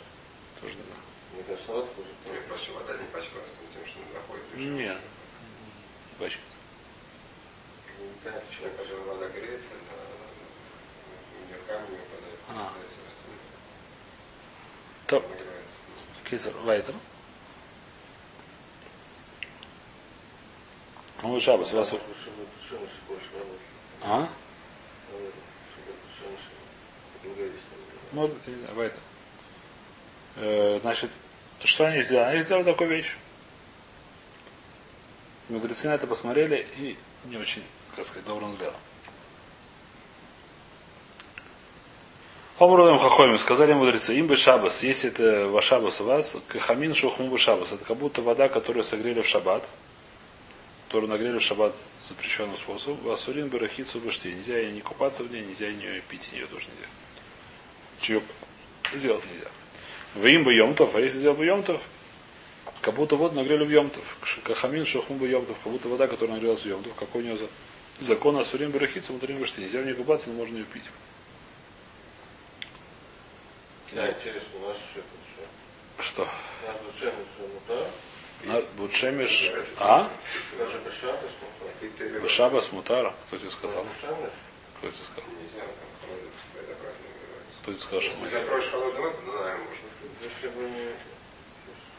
Тоже 0.61 0.74
не 0.74 0.82
знаю. 0.82 1.00
Мне 1.32 1.42
кажется, 1.44 1.72
вот 1.72 1.88
хуже. 1.94 2.09
Мне 2.26 2.40
проще 2.48 2.72
вода 2.72 2.92
не 2.94 3.06
пачкалась 3.06 3.52
тем, 3.74 3.87
что 3.87 3.98
не 3.98 4.12
доходит. 4.14 4.76
Нет. 4.78 4.98
Бачится. 6.18 6.42
Непонятно, 8.00 8.48
почему. 8.48 8.64
Так, 8.64 8.76
когда 8.76 9.12
вода 9.12 9.28
греется, 9.28 9.68
мир 11.48 11.59
камни 11.66 11.96
выпадает. 11.96 12.38
А. 12.48 12.72
То, 15.06 15.20
нагревается. 15.20 15.76
Кизер, 16.28 16.54
Вайтер. 16.64 16.94
Ну, 21.22 21.40
Шабас, 21.40 21.72
работала. 21.72 22.00
А? 24.02 24.29
Может 28.12 28.35
быть, 28.35 28.46
не 28.48 28.55
знаю, 28.55 28.74
Вайтер. 28.74 28.98
Э, 30.37 30.79
Значит, 30.81 31.11
что 31.64 31.87
они 31.87 32.02
сделали? 32.02 32.35
Они 32.35 32.42
сделали 32.42 32.64
такую 32.64 32.90
вещь. 32.90 33.16
Мудрецы 35.48 35.88
на 35.88 35.94
это 35.94 36.07
посмотрели 36.07 36.66
и 36.76 36.96
не 37.24 37.37
очень, 37.37 37.62
как 37.94 38.07
сказать, 38.07 38.26
добрым 38.26 38.50
взглядом. 38.50 38.81
Омрудам 42.59 42.98
хахоми, 42.98 43.37
сказали 43.37 43.74
мудрецы, 43.74 44.14
им 44.14 44.29
бы 44.29 44.37
шабас, 44.37 44.83
если 44.83 45.11
это 45.11 45.46
вашабас 45.46 46.00
у 46.00 46.05
вас, 46.05 46.38
кахамин 46.48 46.94
шухму 46.94 47.29
бы 47.29 47.37
шабас, 47.37 47.72
это 47.72 47.85
как 47.85 47.98
будто 47.98 48.22
вода, 48.22 48.48
которую 48.48 48.83
согрели 48.83 49.20
в 49.20 49.26
шаббат, 49.26 49.68
которую 50.87 51.11
нагрели 51.11 51.38
в 51.38 51.42
шаббат 51.42 51.75
запрещенным 52.05 52.57
способом, 52.57 52.99
васурин 53.05 53.49
бы 53.49 53.59
рахицу 53.59 53.99
башти, 53.99 54.33
нельзя 54.33 54.59
ей 54.59 54.72
не 54.72 54.81
купаться 54.81 55.25
в 55.25 55.33
ней, 55.33 55.42
нельзя 55.42 55.70
нее 55.70 56.01
пить, 56.09 56.31
ее 56.33 56.46
тоже 56.46 56.66
нельзя. 56.66 56.88
Чего 58.01 58.22
сделать 58.94 59.25
нельзя. 59.33 59.46
В 60.14 60.25
им 60.27 60.44
бы 60.44 60.55
йомтов, 60.55 60.94
а 60.94 61.01
если 61.01 61.18
сделал 61.18 61.37
бы 61.37 61.44
йомтов, 61.44 61.81
как 62.83 62.94
будто 62.94 63.16
воду 63.16 63.35
нагрели 63.35 63.64
в 63.64 63.70
йомтов. 63.70 64.05
Кахамин 64.44 64.85
шухму 64.85 65.16
бы 65.16 65.27
йомтов, 65.27 65.57
как 65.62 65.72
будто 65.72 65.88
вода, 65.88 66.07
которая 66.07 66.37
нагрелась 66.37 66.62
в 66.62 66.66
йомтов, 66.66 66.94
какой 66.94 67.22
у 67.22 67.25
нее 67.25 67.37
за... 67.37 67.49
закон 67.99 68.37
асурин 68.37 68.70
бы 68.70 68.79
рахицу, 68.79 69.12
мутарин 69.12 69.40
башти, 69.40 69.62
нельзя 69.62 69.83
в 69.83 69.87
ней 69.87 69.94
купаться, 69.94 70.29
но 70.29 70.35
можно 70.35 70.57
ее 70.57 70.64
пить. 70.64 70.85
Да, 73.92 74.09
интересно, 74.09 74.61
наш 74.66 74.77
это 74.94 75.05
что? 75.96 76.03
Что? 76.03 76.29
Наш 76.66 76.77
душевный 76.92 77.25
мута, 77.40 77.75
На- 77.75 78.06
Бутшемиш. 78.76 79.52
А? 79.78 80.09
Бешаба 82.22 82.61
смутара. 82.61 83.12
Кто 83.26 83.38
тебе 83.38 83.50
сказал? 83.50 83.85
Кто 84.78 84.88
тебе 84.88 85.02
сказал? 85.04 85.24
Кто 87.62 87.72
тебе 87.72 87.82
сказал, 87.82 88.00
что 88.00 88.16
воду, 88.80 89.16
ну. 89.26 89.32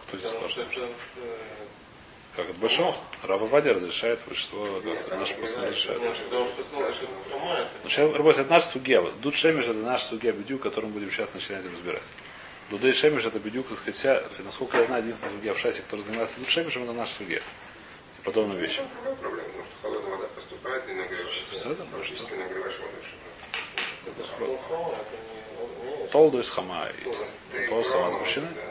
Кто 0.07 0.17
тебе 0.17 0.29
сказал, 0.29 0.49
что 0.49 0.62
э, 0.62 0.88
Как 2.36 2.49
это 2.49 2.60
большого? 2.60 2.95
Рава 3.23 3.47
Вадя 3.47 3.73
разрешает, 3.73 4.21
большинство 4.25 4.65
сама 7.29 7.60
это... 7.60 7.69
Ну, 7.83 7.89
сейчас, 7.89 8.13
работает, 8.13 8.49
наш 8.49 8.63
сугея. 8.63 9.01
Дуд 9.21 9.36
Шемиш 9.36 9.65
это 9.65 9.73
наш 9.73 10.03
сугея 10.03 10.31
бедюк, 10.31 10.62
которым 10.62 10.91
будем 10.91 11.12
сейчас 11.12 11.33
начинать 11.33 11.65
разбирать. 11.65 12.13
Дудей 12.69 12.91
Шемиш 12.93 13.25
это 13.25 13.39
бедюк, 13.39 13.67
так 13.69 13.77
сказать, 13.77 13.95
вся, 13.95 14.23
насколько 14.43 14.77
я 14.77 14.86
знаю, 14.86 15.03
единственный 15.03 15.32
сугея 15.38 15.53
в 15.53 15.60
шасе, 15.60 15.82
который 15.84 16.01
занимается 16.01 16.38
Дуд 16.38 16.47
Шемишем, 16.49 16.84
это 16.84 16.93
наш 16.93 17.10
сугея. 17.10 17.41
И 18.19 18.21
подобные 18.23 18.60
вещи. 18.60 18.77
Там 18.77 18.89
другая 18.95 19.15
проблема, 19.15 19.47
потому 19.47 19.65
что 19.65 19.75
холодная 19.82 20.12
вода 20.12 20.27
поступает 20.36 20.84
и 20.89 20.93
нагреваешь. 20.93 21.45
Все 21.51 21.71
это, 21.71 21.86
ну, 21.86 21.97
Фактически 21.97 22.25
что? 22.27 22.36
не- 22.36 22.58
Толду 26.11 26.39
из 26.39 26.49
хама. 26.49 26.88
Да 27.51 27.63
и 27.63 27.68
Толду 27.68 27.82
из 27.82 27.89
хама 27.91 28.11
запрещены? 28.11 28.47
ну, 28.53 28.61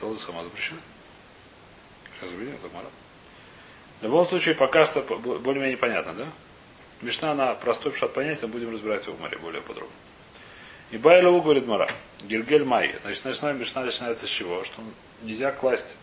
Толду 0.00 0.16
из 0.16 0.24
хама 0.24 0.44
запрещены? 0.44 0.80
Сейчас 2.20 2.32
увидим, 2.32 2.54
это 2.56 2.68
Мара. 2.74 2.88
В 4.00 4.04
любом 4.04 4.24
случае, 4.26 4.54
пока 4.54 4.86
что 4.86 5.02
более-менее 5.02 5.76
понятно, 5.76 6.14
да? 6.14 6.26
Мишна 7.00 7.34
на 7.34 7.54
простой 7.54 7.92
пшат 7.92 8.12
понятием, 8.12 8.50
будем 8.50 8.72
разбирать 8.72 9.06
его 9.06 9.16
в 9.16 9.20
Маре 9.20 9.38
более 9.38 9.62
подробно. 9.62 9.92
И 10.90 10.98
Байлову 10.98 11.42
говорит 11.42 11.66
Мара. 11.66 11.88
Гильгель 12.22 12.64
Май. 12.64 12.94
Значит, 13.02 13.24
начинаем, 13.24 13.58
Мишна 13.58 13.82
начинается 13.82 14.26
с 14.26 14.30
чего? 14.30 14.64
Что 14.64 14.82
нельзя 15.22 15.52
класть 15.52 15.96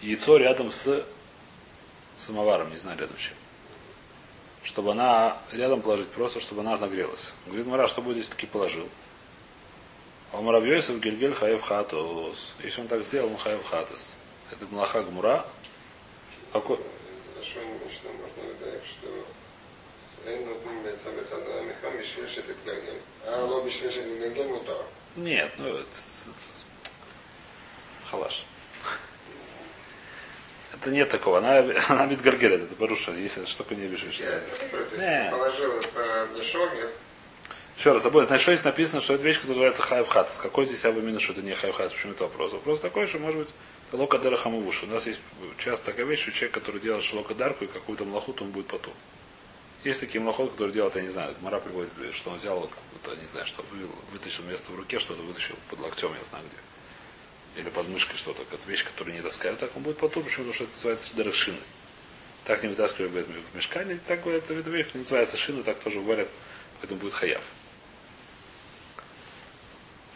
яйцо 0.00 0.36
рядом 0.36 0.70
с 0.70 1.04
самоваром, 2.16 2.70
не 2.70 2.76
знаю 2.76 2.98
рядом 2.98 3.16
с 3.16 3.20
чем. 3.20 3.34
Чтобы 4.62 4.92
она 4.92 5.38
рядом 5.52 5.80
положить, 5.80 6.08
просто 6.08 6.40
чтобы 6.40 6.62
она 6.62 6.76
нагрелась. 6.76 7.32
Говорит 7.46 7.66
Мара, 7.66 7.86
что 7.86 8.02
будет, 8.02 8.18
если 8.18 8.30
таки 8.32 8.46
положил? 8.46 8.88
А 10.32 10.40
Муравьёйсов 10.40 11.00
Гильгель 11.00 11.34
Хаев 11.34 11.62
Хатос. 11.62 12.54
Если 12.62 12.80
он 12.80 12.88
так 12.88 13.04
сделал, 13.04 13.30
он 13.30 13.36
Хаев 13.36 13.64
Хатос. 13.64 14.18
Это 14.50 14.66
Млаха 14.66 15.02
Гмура. 15.02 15.46
Какой? 16.52 16.80
אין 20.27 20.49
נותנים 20.49 20.83
בעצם 20.83 21.09
בצד 21.21 21.35
המחקר 21.35 21.89
בשביל 22.01 22.29
שתתגלגל. 22.29 22.95
אה, 23.27 23.41
לא 23.41 23.63
בשביל 23.65 23.91
שתתגלגל 23.91 24.47
מותר. 24.47 24.81
Нет, 25.17 25.51
ну 25.57 25.67
это... 25.67 25.97
халаш. 28.11 28.45
Это 30.73 30.89
нет 30.89 31.09
такого. 31.09 31.39
Она, 31.39 31.59
она 31.89 32.05
мидгаргелет, 32.05 32.63
это 32.63 32.75
баруша, 32.75 33.11
если 33.11 33.45
что 33.45 33.63
такое 33.63 33.77
не 33.77 33.87
бежишь. 33.87 34.19
Я 34.19 34.41
не 34.61 34.69
говорю, 34.69 34.89
то 34.89 34.97
Не. 34.97 35.19
есть 35.19 35.31
положил 35.31 35.71
это 35.73 36.27
в 36.33 36.37
мешок, 36.37 36.69
Еще 37.77 37.91
раз, 37.91 38.03
забыл, 38.03 38.23
значит, 38.23 38.41
что 38.41 38.53
здесь 38.53 38.65
написано, 38.65 39.01
что 39.01 39.15
это 39.15 39.23
вещь, 39.23 39.37
которая 39.37 39.55
называется 39.55 39.81
хайв 39.81 40.07
хатас. 40.07 40.37
Какой 40.37 40.65
здесь 40.65 40.83
именно, 40.85 41.19
что 41.19 41.33
это 41.33 41.41
не 41.41 41.53
хайв 41.53 41.75
хатас? 41.75 41.93
Почему 41.93 42.13
это 42.13 42.23
вопрос? 42.23 42.53
Вопрос 42.53 42.79
такой, 42.79 43.07
что 43.07 43.19
может 43.19 43.39
быть 43.39 43.49
это 43.87 43.97
лока 43.97 44.17
дара 44.17 44.37
хамавуш. 44.37 44.83
У 44.83 44.87
нас 44.87 45.05
есть 45.07 45.19
часто 45.57 45.87
такая 45.87 46.05
вещь, 46.05 46.21
что 46.21 46.31
человек, 46.31 46.53
который 46.53 46.79
делает 46.79 47.03
шелока 47.03 47.35
дарку 47.35 47.65
и 47.65 47.67
какую-то 47.67 48.05
млахут, 48.05 48.41
он 48.41 48.51
будет 48.51 48.67
потом. 48.67 48.93
Есть 49.84 50.00
такие 50.00 50.20
млахот, 50.20 50.52
которые 50.52 50.74
делают, 50.74 50.96
я 50.96 51.02
не 51.02 51.10
знаю, 51.10 51.34
Мара 51.42 51.60
приводит, 51.60 51.92
что 52.12 52.30
он 52.30 52.38
взял, 52.38 52.58
вот, 52.58 52.70
не 53.20 53.26
знаю, 53.28 53.46
что 53.46 53.62
вывел, 53.70 53.90
вытащил 54.12 54.42
место 54.44 54.72
в 54.72 54.74
руке, 54.74 54.98
что-то 54.98 55.22
вытащил 55.22 55.54
под 55.70 55.80
локтем, 55.80 56.12
я 56.18 56.24
знаю 56.24 56.44
где. 56.46 57.60
Или 57.60 57.70
под 57.70 57.88
мышкой 57.88 58.16
что-то, 58.16 58.44
как 58.44 58.64
вещь, 58.66 58.84
которую 58.84 59.14
не 59.14 59.22
таскают, 59.22 59.60
так 59.60 59.76
он 59.76 59.82
будет 59.82 59.98
почему? 59.98 60.24
Потому 60.24 60.52
что 60.52 60.64
это 60.64 60.72
называется 60.72 61.16
дарахшины. 61.16 61.58
Так 62.44 62.62
не 62.62 62.68
вытаскивают 62.68 63.26
в 63.26 63.56
мешкане, 63.56 64.00
так 64.06 64.22
говорят, 64.22 64.50
это 64.50 64.70
вещь 64.70 64.92
называется 64.94 65.36
шину, 65.36 65.62
так 65.62 65.78
тоже 65.80 66.00
варят, 66.00 66.28
поэтому 66.80 67.00
будет 67.00 67.14
хаяв. 67.14 67.42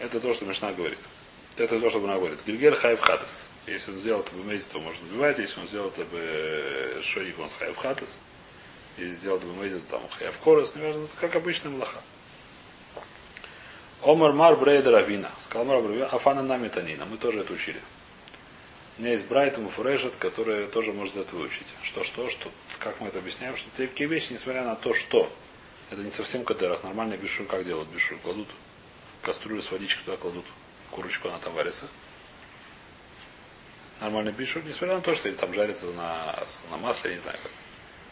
Это 0.00 0.18
то, 0.18 0.32
что 0.32 0.46
Мишна 0.46 0.72
говорит. 0.72 0.98
Это 1.56 1.78
то, 1.78 1.90
что 1.90 2.02
она 2.02 2.16
говорит. 2.16 2.38
Гильгер 2.46 2.74
хайв 2.74 3.00
хатас. 3.00 3.50
Если 3.66 3.92
он 3.92 4.00
сделал 4.00 4.20
это 4.20 4.34
бы 4.34 4.44
мезит, 4.44 4.68
то 4.68 4.80
можно 4.80 5.00
убивать. 5.10 5.38
Если 5.38 5.60
он 5.60 5.68
сделал 5.68 5.88
это 5.88 6.04
бы 6.06 7.02
шоник, 7.02 7.38
он 7.38 7.50
хайв 7.58 7.76
хатас. 7.76 8.20
Это 9.00 9.46
бы 9.46 9.62
мезит, 9.62 9.86
там 9.88 10.02
хайв 10.18 10.36
корос. 10.38 10.74
Неважно, 10.74 11.06
как 11.20 11.36
обычная 11.36 11.70
млаха. 11.70 12.00
Омар 14.02 14.32
Мар 14.32 14.56
Брейда 14.56 14.90
Равина. 14.90 15.30
Сказал 15.38 15.64
Мар 15.64 15.80
Брейда 15.80 16.06
Афана 16.06 16.42
нами 16.42 16.68
Танина. 16.68 17.04
Мы 17.06 17.16
тоже 17.16 17.40
это 17.40 17.52
учили. 17.52 17.80
У 18.98 19.02
меня 19.02 19.12
есть 19.12 19.26
Брайтом 19.26 19.66
и 19.66 19.70
Фурешет, 19.70 20.16
которые 20.16 20.66
тоже 20.66 20.92
может 20.92 21.16
это 21.16 21.34
выучить. 21.34 21.66
Что, 21.82 22.04
что, 22.04 22.28
что, 22.28 22.50
как 22.78 23.00
мы 23.00 23.08
это 23.08 23.18
объясняем, 23.18 23.56
что 23.56 23.68
такие 23.74 24.08
вещи, 24.08 24.32
несмотря 24.32 24.64
на 24.64 24.76
то, 24.76 24.92
что 24.92 25.30
это 25.90 26.02
не 26.02 26.10
совсем 26.10 26.44
кадерах. 26.44 26.82
Нормальный 26.84 27.16
бешур 27.16 27.46
как 27.46 27.64
делают? 27.64 27.88
Бешур 27.88 28.18
кладут 28.18 28.48
кастрюлю 29.22 29.62
с 29.62 29.70
водичкой 29.70 30.04
туда 30.04 30.16
кладут 30.16 30.44
курочку, 30.90 31.28
она 31.28 31.38
там 31.38 31.54
варится. 31.54 31.86
Нормальный 34.00 34.32
бишур, 34.32 34.62
несмотря 34.64 34.96
на 34.96 35.02
то, 35.02 35.14
что 35.14 35.28
или 35.28 35.36
там 35.36 35.52
жарится 35.52 35.86
на, 35.92 36.42
на 36.70 36.76
масле, 36.78 37.10
я 37.10 37.16
не 37.16 37.22
знаю 37.22 37.38
как. 37.42 37.52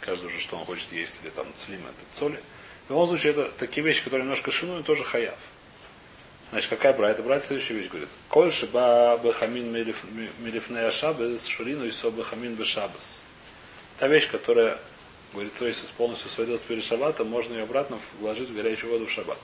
Каждый 0.08 0.24
уже, 0.24 0.40
что 0.40 0.56
он 0.56 0.64
хочет 0.64 0.90
есть, 0.90 1.12
или 1.22 1.28
там 1.28 1.46
слима, 1.58 1.90
соли. 2.18 2.42
В 2.86 2.90
любом 2.90 3.06
случае, 3.06 3.32
это 3.32 3.50
такие 3.58 3.84
вещи, 3.84 4.02
которые 4.02 4.22
немножко 4.22 4.50
шинуют, 4.50 4.86
тоже 4.86 5.04
хаяв. 5.04 5.36
Значит, 6.48 6.70
какая 6.70 6.94
брать? 6.94 7.16
Это 7.16 7.22
брать 7.22 7.44
следующая 7.44 7.74
вещь, 7.74 7.88
говорит. 7.88 8.08
Коль 8.30 8.50
шиба 8.50 9.20
бехамин 9.22 9.70
милифней 9.70 10.86
ашабес 10.86 11.44
шурину 11.44 11.84
и 11.84 11.90
со 11.90 12.10
бехамин 12.10 12.54
бешабес. 12.54 13.24
Та 13.98 14.08
вещь, 14.08 14.30
которая, 14.30 14.78
говорит, 15.34 15.52
то 15.52 15.66
есть 15.66 15.92
полностью 15.92 16.30
сводилась 16.30 16.62
перед 16.62 16.82
шаббатом, 16.82 17.28
можно 17.28 17.52
ее 17.52 17.64
обратно 17.64 17.98
вложить 18.18 18.48
в 18.48 18.54
горячую 18.54 18.90
воду 18.90 19.04
в 19.04 19.10
шаббат. 19.10 19.38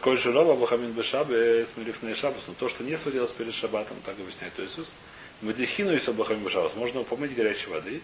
Коль 0.00 0.16
шурова 0.16 0.54
бахамин 0.54 0.92
бешабе 0.92 1.66
смирифней 1.66 2.14
шабас. 2.14 2.46
Но 2.46 2.54
то, 2.54 2.68
что 2.68 2.84
не 2.84 2.96
сводилось 2.96 3.32
перед 3.32 3.52
шаббатом, 3.52 3.96
так 4.06 4.14
объясняет 4.20 4.54
то 4.54 4.64
Иисус. 4.64 4.94
Мадихину 5.40 5.92
и 5.92 6.10
бахамин 6.12 6.44
бешабас. 6.44 6.76
Можно 6.76 7.02
помыть 7.02 7.34
горячей 7.34 7.68
воды. 7.68 8.00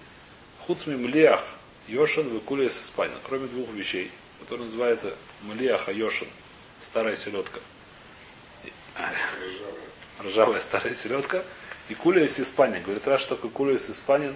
Хуцми 0.67 0.97
млиах 0.97 1.45
йошан 1.89 2.29
выкули 2.29 2.69
с 2.69 2.81
испания. 2.83 3.17
Кроме 3.27 3.47
двух 3.49 3.71
вещей, 3.71 4.11
которые 4.41 4.67
называются 4.67 5.15
млиах 5.43 5.89
а 5.89 5.93
йошан. 5.93 6.29
Старая 6.79 7.17
селедка. 7.17 7.61
Ржавая 10.23 10.61
старая 10.61 10.95
селедка. 10.95 11.43
И 11.89 11.95
куля 11.95 12.25
из 12.25 12.39
Испании. 12.39 12.81
Говорит, 12.81 13.07
раз 13.09 13.23
что 13.23 13.35
такое 13.35 13.51
куля 13.51 13.75
из 13.75 13.89
Испании, 13.89 14.35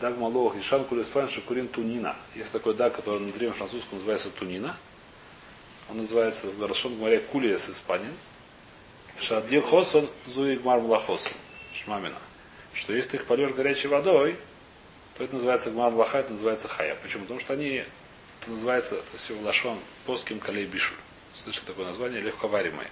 Даг 0.00 0.18
Малох, 0.18 0.56
Ишан 0.56 0.84
Куля 0.84 1.02
Испанин, 1.02 1.28
Шакурин 1.28 1.68
Тунина. 1.68 2.16
Есть 2.34 2.52
такой 2.52 2.74
даг, 2.74 2.94
который 2.94 3.20
на 3.20 3.32
древнем 3.32 3.54
французском 3.54 3.98
называется 3.98 4.30
Тунина. 4.30 4.76
Он 5.88 5.98
называется 5.98 6.48
в 6.48 6.58
Гарашон 6.58 6.96
море 6.96 7.20
Кулия 7.20 7.58
с 7.58 7.70
Испанин. 7.70 8.12
Шаддир 9.20 9.62
Хосон 9.62 10.10
Зуигмар 10.26 10.80
Млахосон. 10.80 11.32
Шмамина. 11.72 12.18
Что 12.74 12.92
если 12.92 13.10
ты 13.10 13.16
их 13.18 13.24
польешь 13.24 13.52
горячей 13.52 13.88
водой, 13.88 14.36
это 15.24 15.34
называется 15.34 15.70
Гмар 15.70 15.90
Млаха, 15.90 16.18
это 16.18 16.32
называется 16.32 16.68
Хая. 16.68 16.96
Почему? 17.02 17.22
Потому 17.24 17.40
что 17.40 17.52
они, 17.52 17.84
это 18.40 18.50
называется 18.50 19.00
Севлашон 19.16 19.78
Поским 20.06 20.38
Калей 20.38 20.66
Бишуль. 20.66 20.96
Слышали 21.34 21.64
такое 21.64 21.86
название? 21.86 22.20
Легковаримые. 22.20 22.88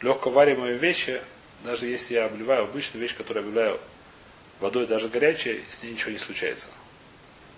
Легковаримые 0.00 0.76
вещи, 0.76 1.22
даже 1.64 1.86
если 1.86 2.14
я 2.14 2.26
обливаю 2.26 2.64
обычную 2.64 3.02
вещь, 3.02 3.16
которую 3.16 3.46
обливаю 3.46 3.80
водой 4.60 4.86
даже 4.86 5.08
горячей, 5.08 5.64
с 5.68 5.82
ней 5.82 5.92
ничего 5.92 6.12
не 6.12 6.18
случается. 6.18 6.70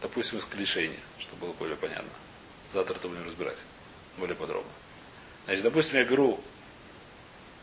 Допустим, 0.02 0.38
из 0.38 0.44
клишения, 0.44 0.98
чтобы 1.18 1.46
было 1.46 1.52
более 1.54 1.76
понятно. 1.76 2.10
Завтра 2.72 2.94
это 2.94 3.08
будем 3.08 3.26
разбирать 3.26 3.58
более 4.18 4.36
подробно. 4.36 4.70
Значит, 5.46 5.64
допустим, 5.64 5.96
я 5.96 6.04
беру 6.04 6.40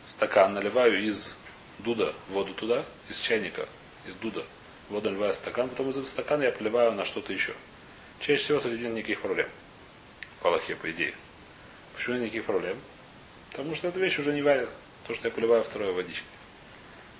стакан, 0.04 0.54
наливаю 0.54 1.02
из 1.02 1.36
дуда 1.78 2.14
воду 2.28 2.54
туда, 2.54 2.84
из 3.08 3.20
чайника, 3.20 3.68
из 4.06 4.14
дуда, 4.14 4.44
воду 4.88 5.10
наливаю 5.10 5.32
в 5.32 5.36
стакан, 5.36 5.68
потом 5.68 5.90
из 5.90 5.96
этого 5.96 6.08
стакана 6.08 6.42
я 6.44 6.52
поливаю 6.52 6.92
на 6.92 7.04
что-то 7.04 7.32
еще. 7.32 7.54
Чаще 8.20 8.42
всего 8.42 8.60
с 8.60 8.66
этим 8.66 8.82
нет 8.82 8.92
никаких 8.94 9.20
проблем. 9.20 9.48
По 10.40 10.48
Аллахе, 10.48 10.76
по 10.76 10.90
идее. 10.90 11.14
Почему 11.94 12.14
нет 12.16 12.24
никаких 12.24 12.44
проблем? 12.44 12.78
Потому 13.50 13.74
что 13.74 13.88
эта 13.88 13.98
вещь 13.98 14.18
уже 14.18 14.32
не 14.32 14.42
варит. 14.42 14.68
То, 15.06 15.14
что 15.14 15.28
я 15.28 15.34
поливаю 15.34 15.62
второй 15.62 15.92
водичкой. 15.92 16.28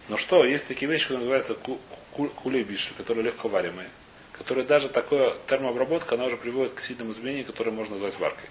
Но 0.09 0.17
что, 0.17 0.45
есть 0.45 0.67
такие 0.67 0.91
вещи, 0.91 1.05
которые 1.05 1.21
называются 1.21 1.55
ку- 1.55 1.81
ку- 2.13 2.29
кулейбиши, 2.29 2.95
которые 2.95 3.25
легко 3.25 3.49
варимые. 3.49 3.91
Которые 4.33 4.67
даже 4.67 4.89
такая 4.89 5.35
термообработка, 5.47 6.15
она 6.15 6.27
уже 6.27 6.37
приводит 6.37 6.75
к 6.75 6.81
сильным 6.81 7.11
изменениям, 7.11 7.47
которые 7.47 7.73
можно 7.75 7.95
назвать 7.95 8.19
варкой. 8.19 8.49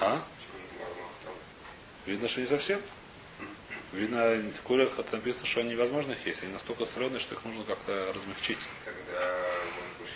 А? 0.00 0.22
Видно, 2.06 2.28
что 2.28 2.40
не 2.40 2.46
совсем. 2.46 2.80
Видно, 3.92 4.40
в 4.54 4.62
курях 4.62 4.98
это 4.98 5.16
написано, 5.16 5.46
что 5.46 5.60
они 5.60 5.70
невозможно 5.70 6.12
их 6.12 6.24
есть. 6.24 6.42
Они 6.42 6.52
настолько 6.52 6.84
соленые, 6.84 7.18
что 7.18 7.34
их 7.34 7.44
нужно 7.44 7.64
как-то 7.64 8.12
размягчить. 8.14 8.60
Когда 8.84 9.40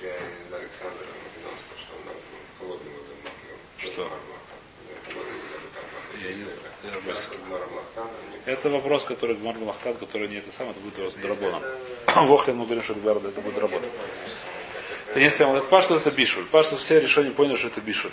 из 0.05 0.53
Александра 0.53 1.07
Македонского, 1.25 1.79
что 1.79 1.95
он 1.95 2.69
водой 2.69 2.93
макнул. 3.25 3.59
Что? 3.79 4.11
Я 6.23 6.29
не 6.29 6.35
знаю. 6.35 6.61
Мармлахтан, 7.49 8.09
Это 8.47 8.69
вопрос, 8.71 9.05
который 9.05 9.37
Гмар 9.37 9.57
Махтан, 9.59 9.95
который 9.95 10.29
не 10.29 10.37
это 10.37 10.53
самое, 10.53 10.73
это 10.73 10.81
будет 10.81 10.99
вас 10.99 11.15
драбоном. 11.15 11.63
Вохлин 12.27 12.57
мы 12.57 12.65
говорим, 12.67 12.85
что 12.85 12.93
это 12.93 13.41
будет 13.41 13.55
драбон. 13.55 13.83
Это 15.15 15.23
не 15.23 15.31
самое. 15.31 15.59
Это 15.59 15.69
пашту 15.69 15.95
это 15.95 16.11
бишуль. 16.11 16.45
Пашту 16.47 16.77
все 16.77 16.99
решения 16.99 17.31
поняли, 17.31 17.55
что 17.55 17.69
это 17.69 17.81
бишуль. 17.81 18.11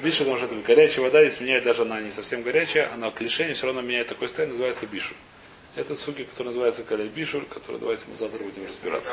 Бишуль, 0.00 0.26
потому 0.26 0.36
что 0.36 0.46
это 0.46 0.54
горячая 0.64 1.04
вода, 1.04 1.20
если 1.20 1.42
меняет 1.42 1.64
даже 1.64 1.82
она 1.82 2.00
не 2.00 2.12
совсем 2.12 2.42
горячая, 2.42 2.88
она 2.94 3.10
к 3.10 3.20
лишению 3.20 3.56
все 3.56 3.66
равно 3.66 3.80
меняет 3.80 4.06
такой 4.06 4.28
состояние, 4.28 4.52
называется 4.52 4.86
бишуль. 4.86 5.16
Это 5.74 5.96
суки, 5.96 6.22
который 6.22 6.48
называется 6.48 6.84
каля 6.84 7.04
бишуль, 7.06 7.44
который 7.46 7.80
давайте 7.80 8.04
мы 8.06 8.14
завтра 8.14 8.38
будем 8.44 8.64
разбираться. 8.64 9.12